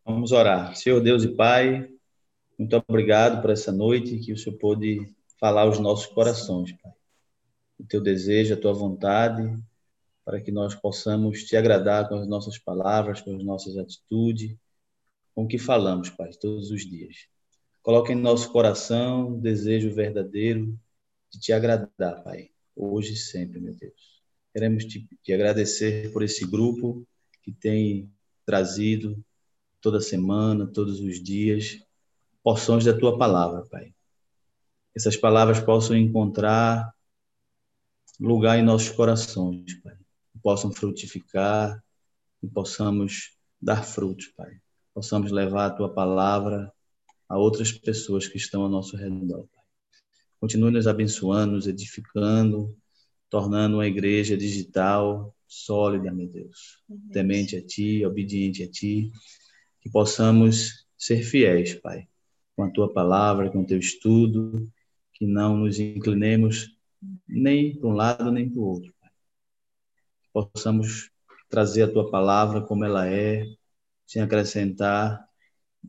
Vamos 0.05 0.31
orar. 0.31 0.75
Senhor 0.75 1.01
Deus 1.01 1.23
e 1.23 1.29
Pai, 1.29 1.89
muito 2.57 2.83
obrigado 2.87 3.41
por 3.41 3.49
essa 3.49 3.71
noite 3.71 4.19
que 4.19 4.31
o 4.31 4.37
Senhor 4.37 4.57
pôde 4.57 5.13
falar 5.39 5.61
aos 5.61 5.79
nossos 5.79 6.05
corações, 6.05 6.71
Pai. 6.73 6.91
O 7.79 7.83
teu 7.85 8.01
desejo, 8.01 8.53
a 8.53 8.57
tua 8.57 8.73
vontade, 8.73 9.43
para 10.23 10.39
que 10.41 10.51
nós 10.51 10.75
possamos 10.75 11.43
te 11.43 11.55
agradar 11.55 12.07
com 12.07 12.15
as 12.15 12.27
nossas 12.27 12.57
palavras, 12.57 13.21
com 13.21 13.35
as 13.35 13.43
nossas 13.43 13.77
atitudes, 13.77 14.55
com 15.33 15.43
o 15.45 15.47
que 15.47 15.57
falamos, 15.57 16.09
Pai, 16.09 16.29
todos 16.39 16.69
os 16.69 16.81
dias. 16.81 17.27
Coloque 17.87 18.11
em 18.11 18.15
nosso 18.15 18.51
coração 18.51 19.29
o 19.29 19.39
desejo 19.39 19.89
verdadeiro 19.89 20.77
de 21.31 21.39
te 21.39 21.53
agradar, 21.53 22.21
Pai, 22.21 22.49
hoje 22.75 23.13
e 23.13 23.15
sempre, 23.15 23.61
meu 23.61 23.73
Deus. 23.73 24.21
Queremos 24.51 24.83
te, 24.83 25.07
te 25.23 25.31
agradecer 25.31 26.11
por 26.11 26.21
esse 26.21 26.45
grupo 26.45 27.07
que 27.41 27.53
tem 27.53 28.11
trazido 28.45 29.23
toda 29.79 30.01
semana, 30.01 30.67
todos 30.67 30.99
os 30.99 31.23
dias, 31.23 31.81
porções 32.43 32.83
da 32.83 32.91
tua 32.91 33.17
palavra, 33.17 33.65
Pai. 33.71 33.95
Essas 34.93 35.15
palavras 35.15 35.61
possam 35.61 35.95
encontrar 35.95 36.93
lugar 38.19 38.59
em 38.59 38.63
nossos 38.63 38.89
corações, 38.89 39.75
Pai. 39.81 39.95
Que 40.33 40.39
possam 40.39 40.73
frutificar 40.73 41.81
e 42.43 42.47
possamos 42.49 43.37
dar 43.61 43.85
frutos, 43.85 44.27
Pai. 44.35 44.59
Possamos 44.93 45.31
levar 45.31 45.67
a 45.67 45.73
tua 45.73 45.93
palavra 45.93 46.69
a 47.29 47.37
outras 47.37 47.71
pessoas 47.71 48.27
que 48.27 48.37
estão 48.37 48.63
ao 48.63 48.69
nosso 48.69 48.95
redor. 48.95 49.47
Continue 50.39 50.71
nos 50.71 50.87
abençoando, 50.87 51.53
nos 51.53 51.67
edificando, 51.67 52.75
tornando 53.29 53.77
uma 53.77 53.87
igreja 53.87 54.37
digital 54.37 55.35
sólida, 55.47 56.11
meu 56.11 56.27
Deus. 56.27 56.83
Temente 57.11 57.55
a 57.55 57.65
Ti, 57.65 58.05
obediente 58.05 58.63
a 58.63 58.69
Ti. 58.69 59.11
Que 59.81 59.89
possamos 59.89 60.85
ser 60.97 61.23
fiéis, 61.23 61.73
Pai, 61.75 62.07
com 62.55 62.63
a 62.63 62.71
Tua 62.71 62.93
palavra, 62.93 63.49
com 63.49 63.61
o 63.61 63.65
Teu 63.65 63.79
estudo. 63.79 64.71
Que 65.13 65.25
não 65.25 65.57
nos 65.57 65.79
inclinemos 65.79 66.75
nem 67.27 67.75
para 67.75 67.89
um 67.89 67.93
lado 67.93 68.31
nem 68.31 68.49
para 68.49 68.59
o 68.59 68.65
outro. 68.65 68.93
Pai. 69.01 69.09
Que 70.21 70.29
possamos 70.31 71.09
trazer 71.49 71.83
a 71.83 71.91
Tua 71.91 72.11
palavra 72.11 72.61
como 72.61 72.85
ela 72.85 73.09
é, 73.09 73.43
sem 74.05 74.21
acrescentar 74.21 75.26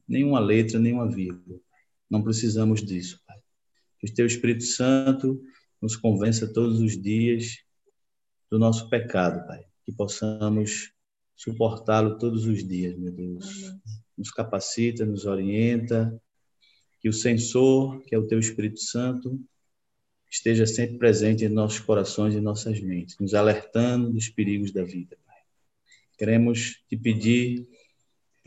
nenhuma 0.07 0.41
letra, 0.41 0.79
nenhuma 0.79 1.11
vírgula. 1.11 1.59
Não 2.11 2.23
precisamos 2.23 2.83
disso, 2.83 3.21
Pai. 3.27 3.39
Que 3.99 4.11
o 4.11 4.15
Teu 4.15 4.27
Espírito 4.27 4.65
Santo 4.65 5.43
nos 5.81 5.97
convença 5.97 6.53
todos 6.53 6.81
os 6.81 7.01
dias 7.01 7.59
do 8.51 8.59
nosso 8.59 8.89
pecado, 8.89 9.47
Pai. 9.47 9.65
Que 9.85 9.93
possamos 9.93 10.93
suportá-lo 11.37 12.19
todos 12.19 12.47
os 12.47 12.67
dias, 12.67 12.97
meu 12.99 13.13
Deus. 13.13 13.73
Nos 14.17 14.31
capacita, 14.31 15.05
nos 15.05 15.25
orienta. 15.25 16.21
Que 17.01 17.09
o 17.09 17.13
censor, 17.13 18.03
que 18.05 18.15
é 18.15 18.19
o 18.19 18.27
Teu 18.27 18.39
Espírito 18.39 18.81
Santo, 18.81 19.41
esteja 20.31 20.67
sempre 20.67 20.99
presente 20.99 21.45
em 21.45 21.49
nossos 21.49 21.81
corações 21.81 22.35
e 22.35 22.41
nossas 22.41 22.81
mentes, 22.81 23.17
nos 23.19 23.35
alertando 23.35 24.13
dos 24.13 24.29
perigos 24.29 24.73
da 24.73 24.85
vida, 24.85 25.17
Pai. 25.27 25.37
Queremos 26.19 26.83
te 26.89 26.97
pedir 26.97 27.69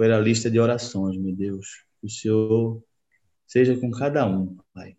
pela 0.02 0.18
lista 0.18 0.50
de 0.50 0.60
orações, 0.60 1.16
meu 1.16 1.32
Deus, 1.32 1.86
que 2.00 2.08
o 2.08 2.10
Senhor 2.10 2.84
seja 3.46 3.78
com 3.78 3.92
cada 3.92 4.28
um, 4.28 4.58
Pai, 4.74 4.98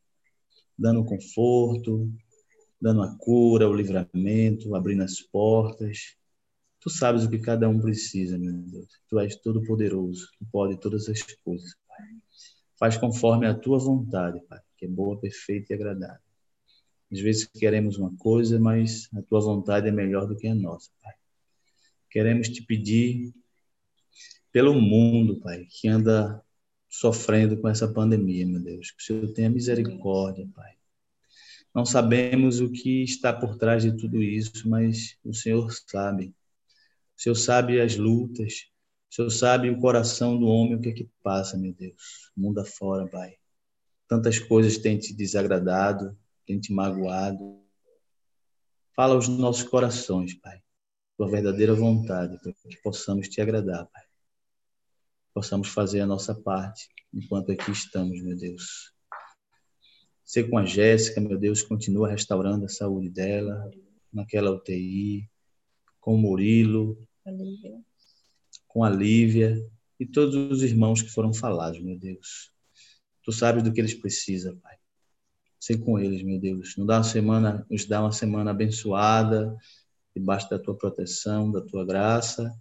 dando 0.79 1.05
conforto, 1.05 2.09
dando 2.81 3.03
a 3.03 3.13
cura, 3.19 3.69
o 3.69 3.75
livramento, 3.75 4.77
abrindo 4.77 5.03
as 5.03 5.21
portas. 5.21 6.17
Tu 6.79 6.89
sabes 6.89 7.25
o 7.25 7.31
que 7.31 7.41
cada 7.41 7.69
um 7.69 7.81
precisa, 7.81 8.39
meu 8.39 8.53
Deus. 8.53 8.87
Tu 9.09 9.19
és 9.19 9.35
todo 9.35 9.65
poderoso, 9.65 10.29
tu 10.39 10.47
pode 10.53 10.79
todas 10.79 11.09
as 11.09 11.21
coisas, 11.45 11.75
Pai. 11.89 12.07
Faz 12.79 12.97
conforme 12.97 13.49
a 13.49 13.55
tua 13.55 13.81
vontade, 13.81 14.41
Pai, 14.49 14.61
que 14.79 14.87
é 14.87 14.89
boa, 14.89 15.19
perfeita 15.19 15.73
e 15.73 15.75
agradável. 15.75 16.23
Às 17.11 17.19
vezes 17.19 17.45
queremos 17.45 17.99
uma 17.99 18.17
coisa, 18.19 18.57
mas 18.61 19.09
a 19.17 19.23
tua 19.23 19.41
vontade 19.41 19.89
é 19.89 19.91
melhor 19.91 20.29
do 20.29 20.37
que 20.37 20.47
a 20.47 20.55
nossa, 20.55 20.93
Pai. 21.03 21.15
Queremos 22.09 22.49
te 22.49 22.63
pedir 22.63 23.35
pelo 24.53 24.75
mundo, 24.75 25.41
Pai, 25.41 25.67
que 25.69 25.89
anda 25.89 26.45
sofrendo 26.89 27.57
com 27.57 27.69
essa 27.69 27.89
pandemia, 27.89 28.47
meu 28.47 28.61
Deus. 28.61 28.91
Que 28.91 29.03
o 29.03 29.05
Senhor 29.05 29.33
tenha 29.33 29.49
misericórdia, 29.49 30.47
Pai. 30.55 30.75
Não 31.75 31.87
sabemos 31.87 32.61
o 32.61 32.71
que 32.71 33.03
está 33.03 33.33
por 33.33 33.57
trás 33.57 33.83
de 33.83 33.97
tudo 33.97 34.23
isso, 34.23 34.69
mas 34.69 35.17
o 35.25 35.33
Senhor 35.33 35.73
sabe. 35.87 36.35
O 37.17 37.23
Senhor 37.23 37.35
sabe 37.35 37.81
as 37.81 37.97
lutas. 37.97 38.67
O 39.11 39.15
Senhor 39.15 39.31
sabe 39.31 39.71
o 39.71 39.79
coração 39.79 40.39
do 40.39 40.47
homem, 40.47 40.75
o 40.75 40.81
que 40.81 40.91
é 40.91 40.93
que 40.93 41.09
passa, 41.23 41.57
meu 41.57 41.73
Deus. 41.73 42.31
Mundo 42.37 42.61
afora, 42.61 43.07
Pai. 43.09 43.37
Tantas 44.07 44.39
coisas 44.39 44.77
têm 44.77 44.99
te 44.99 45.15
desagradado, 45.15 46.15
têm 46.47 46.61
te 46.61 46.75
magoado. 46.75 47.59
Fala 48.95 49.15
aos 49.15 49.27
nossos 49.29 49.63
corações, 49.63 50.35
Pai. 50.35 50.61
Tua 51.17 51.31
verdadeira 51.31 51.75
vontade, 51.75 52.39
para 52.39 52.53
que 52.53 52.77
possamos 52.83 53.29
te 53.29 53.41
agradar, 53.41 53.87
Pai. 53.87 54.12
Possamos 55.35 55.69
fazer 55.69 56.01
a 56.01 56.07
nossa 56.07 56.35
parte 56.35 56.89
enquanto 57.13 57.53
aqui 57.53 57.71
estamos, 57.71 58.23
meu 58.23 58.37
Deus. 58.37 58.93
Ser 60.25 60.49
com 60.49 60.59
a 60.59 60.65
Jéssica, 60.65 61.21
meu 61.21 61.39
Deus, 61.39 61.63
continua 61.63 62.09
restaurando 62.09 62.65
a 62.65 62.69
saúde 62.69 63.11
dela, 63.11 63.71
naquela 64.13 64.51
UTI, 64.51 65.29
com 66.01 66.15
o 66.15 66.19
Murilo, 66.19 66.99
com 68.67 68.85
a 68.85 68.91
Lívia 68.91 69.57
e 69.99 70.07
todos 70.07 70.35
os 70.51 70.63
irmãos 70.63 71.01
que 71.01 71.09
foram 71.09 71.33
falados, 71.33 71.81
meu 71.81 71.99
Deus. 71.99 72.51
Tu 73.23 73.33
sabes 73.33 73.63
do 73.63 73.73
que 73.73 73.81
eles 73.81 73.95
precisam, 73.95 74.57
Pai. 74.59 74.77
Ser 75.61 75.79
com 75.79 75.99
eles, 75.99 76.23
meu 76.23 76.41
Deus. 76.41 76.77
Nos 76.77 76.87
dá 76.87 76.97
uma 76.97 77.05
semana, 77.05 77.67
nos 77.71 77.87
dá 77.87 78.01
uma 78.01 78.13
semana 78.13 78.51
abençoada, 78.51 79.57
debaixo 80.15 80.51
da 80.51 80.59
tua 80.59 80.77
proteção, 80.77 81.53
da 81.53 81.61
tua 81.61 81.87
graça, 81.87 82.53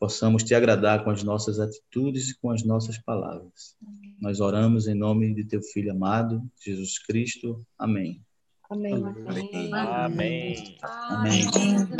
possamos 0.00 0.42
te 0.42 0.54
agradar 0.54 1.04
com 1.04 1.10
as 1.10 1.22
nossas 1.22 1.60
atitudes 1.60 2.30
e 2.30 2.38
com 2.40 2.50
as 2.50 2.64
nossas 2.64 2.96
palavras. 2.96 3.76
Nós 4.18 4.40
oramos 4.40 4.88
em 4.88 4.94
nome 4.94 5.34
de 5.34 5.44
teu 5.44 5.62
filho 5.62 5.92
amado, 5.92 6.42
Jesus 6.64 6.98
Cristo. 6.98 7.62
Amém. 7.78 8.22
Amém. 8.70 8.94
Amém. 8.94 9.70
Amém. 9.74 10.78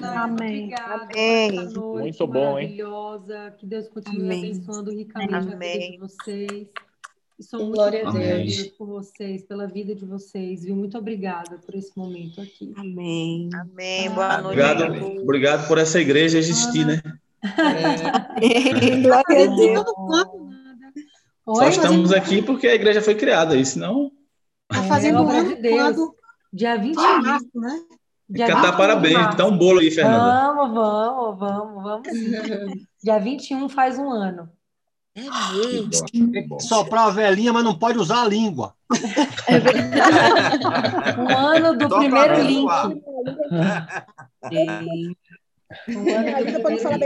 Amém. 0.02 0.74
Amém. 0.74 1.52
Muito 1.74 2.26
bom, 2.26 2.58
hein? 2.58 2.68
Maravilhosa. 2.68 3.54
Que 3.58 3.66
Deus 3.66 3.88
continue 3.88 4.24
Amém. 4.24 4.38
abençoando 4.38 4.90
ricamente 4.92 5.34
a 5.34 5.40
vida 5.40 5.90
de 5.90 5.98
vocês. 5.98 6.68
E 7.38 7.42
sou 7.42 7.60
muito 7.60 7.74
Glória 7.74 8.08
a 8.08 8.12
Deus. 8.12 8.56
Deus 8.56 8.68
por 8.68 8.86
vocês, 8.86 9.42
pela 9.42 9.66
vida 9.66 9.94
de 9.94 10.06
vocês, 10.06 10.64
viu? 10.64 10.76
Muito 10.76 10.96
obrigada 10.96 11.58
por 11.58 11.74
esse 11.74 11.90
momento 11.98 12.40
aqui. 12.40 12.72
Amém. 12.76 13.50
Amém. 13.52 14.10
Boa 14.10 14.40
noite. 14.40 14.60
Obrigado, 14.60 15.22
obrigado 15.22 15.68
por 15.68 15.76
essa 15.76 16.00
igreja 16.00 16.38
existir, 16.38 16.86
né? 16.86 17.02
Glória 19.02 19.20
a 19.20 19.24
Fazendo 19.24 19.56
de 19.56 19.66
Deus. 19.66 19.84
Só 21.46 21.68
estamos 21.68 22.12
aqui 22.12 22.42
porque 22.42 22.68
a 22.68 22.74
igreja 22.74 23.00
foi 23.02 23.14
criada, 23.14 23.54
aí 23.54 23.64
senão 23.64 24.10
Tá 24.68 24.82
fazendo 24.84 25.18
É 25.18 25.20
obra 25.20 25.38
ano 25.38 25.48
de 25.56 25.62
Deus. 25.62 25.74
quando 25.76 26.14
Dia 26.52 26.76
21. 26.76 26.92
de 27.20 27.26
março, 27.26 27.48
né? 27.54 27.80
Dia 28.28 28.46
que 28.46 28.52
cantar 28.52 28.70
21 28.70 28.70
de 28.72 28.76
parabéns. 28.76 29.34
Dá 29.36 29.46
um 29.46 29.56
bolo 29.58 29.80
aí, 29.80 29.90
Fernanda. 29.90 30.52
Vamos, 30.52 30.74
vamos, 30.74 31.38
vamos, 31.38 31.82
vamos 31.82 32.08
sim. 32.08 32.30
Dia 33.02 33.18
21 33.18 33.68
faz 33.68 33.98
um 33.98 34.10
ano. 34.10 34.48
É 35.16 35.22
Que 35.22 35.28
mesmo. 35.82 35.90
bom, 35.90 36.06
que 36.32 36.42
bom. 36.46 36.60
Soprar 36.60 37.08
a 37.08 37.10
velhinha, 37.10 37.52
mas 37.52 37.64
não 37.64 37.76
pode 37.76 37.98
usar 37.98 38.22
a 38.22 38.28
língua. 38.28 38.74
Um 41.18 41.36
ano 41.36 41.76
do 41.76 41.88
Só 41.88 41.88
pra 41.88 41.98
primeiro 41.98 42.42
link. 42.42 42.64
Um 45.88 46.14
ano 46.14 46.44
do 46.44 46.60
primeiro 46.60 46.68
link. 46.78 46.98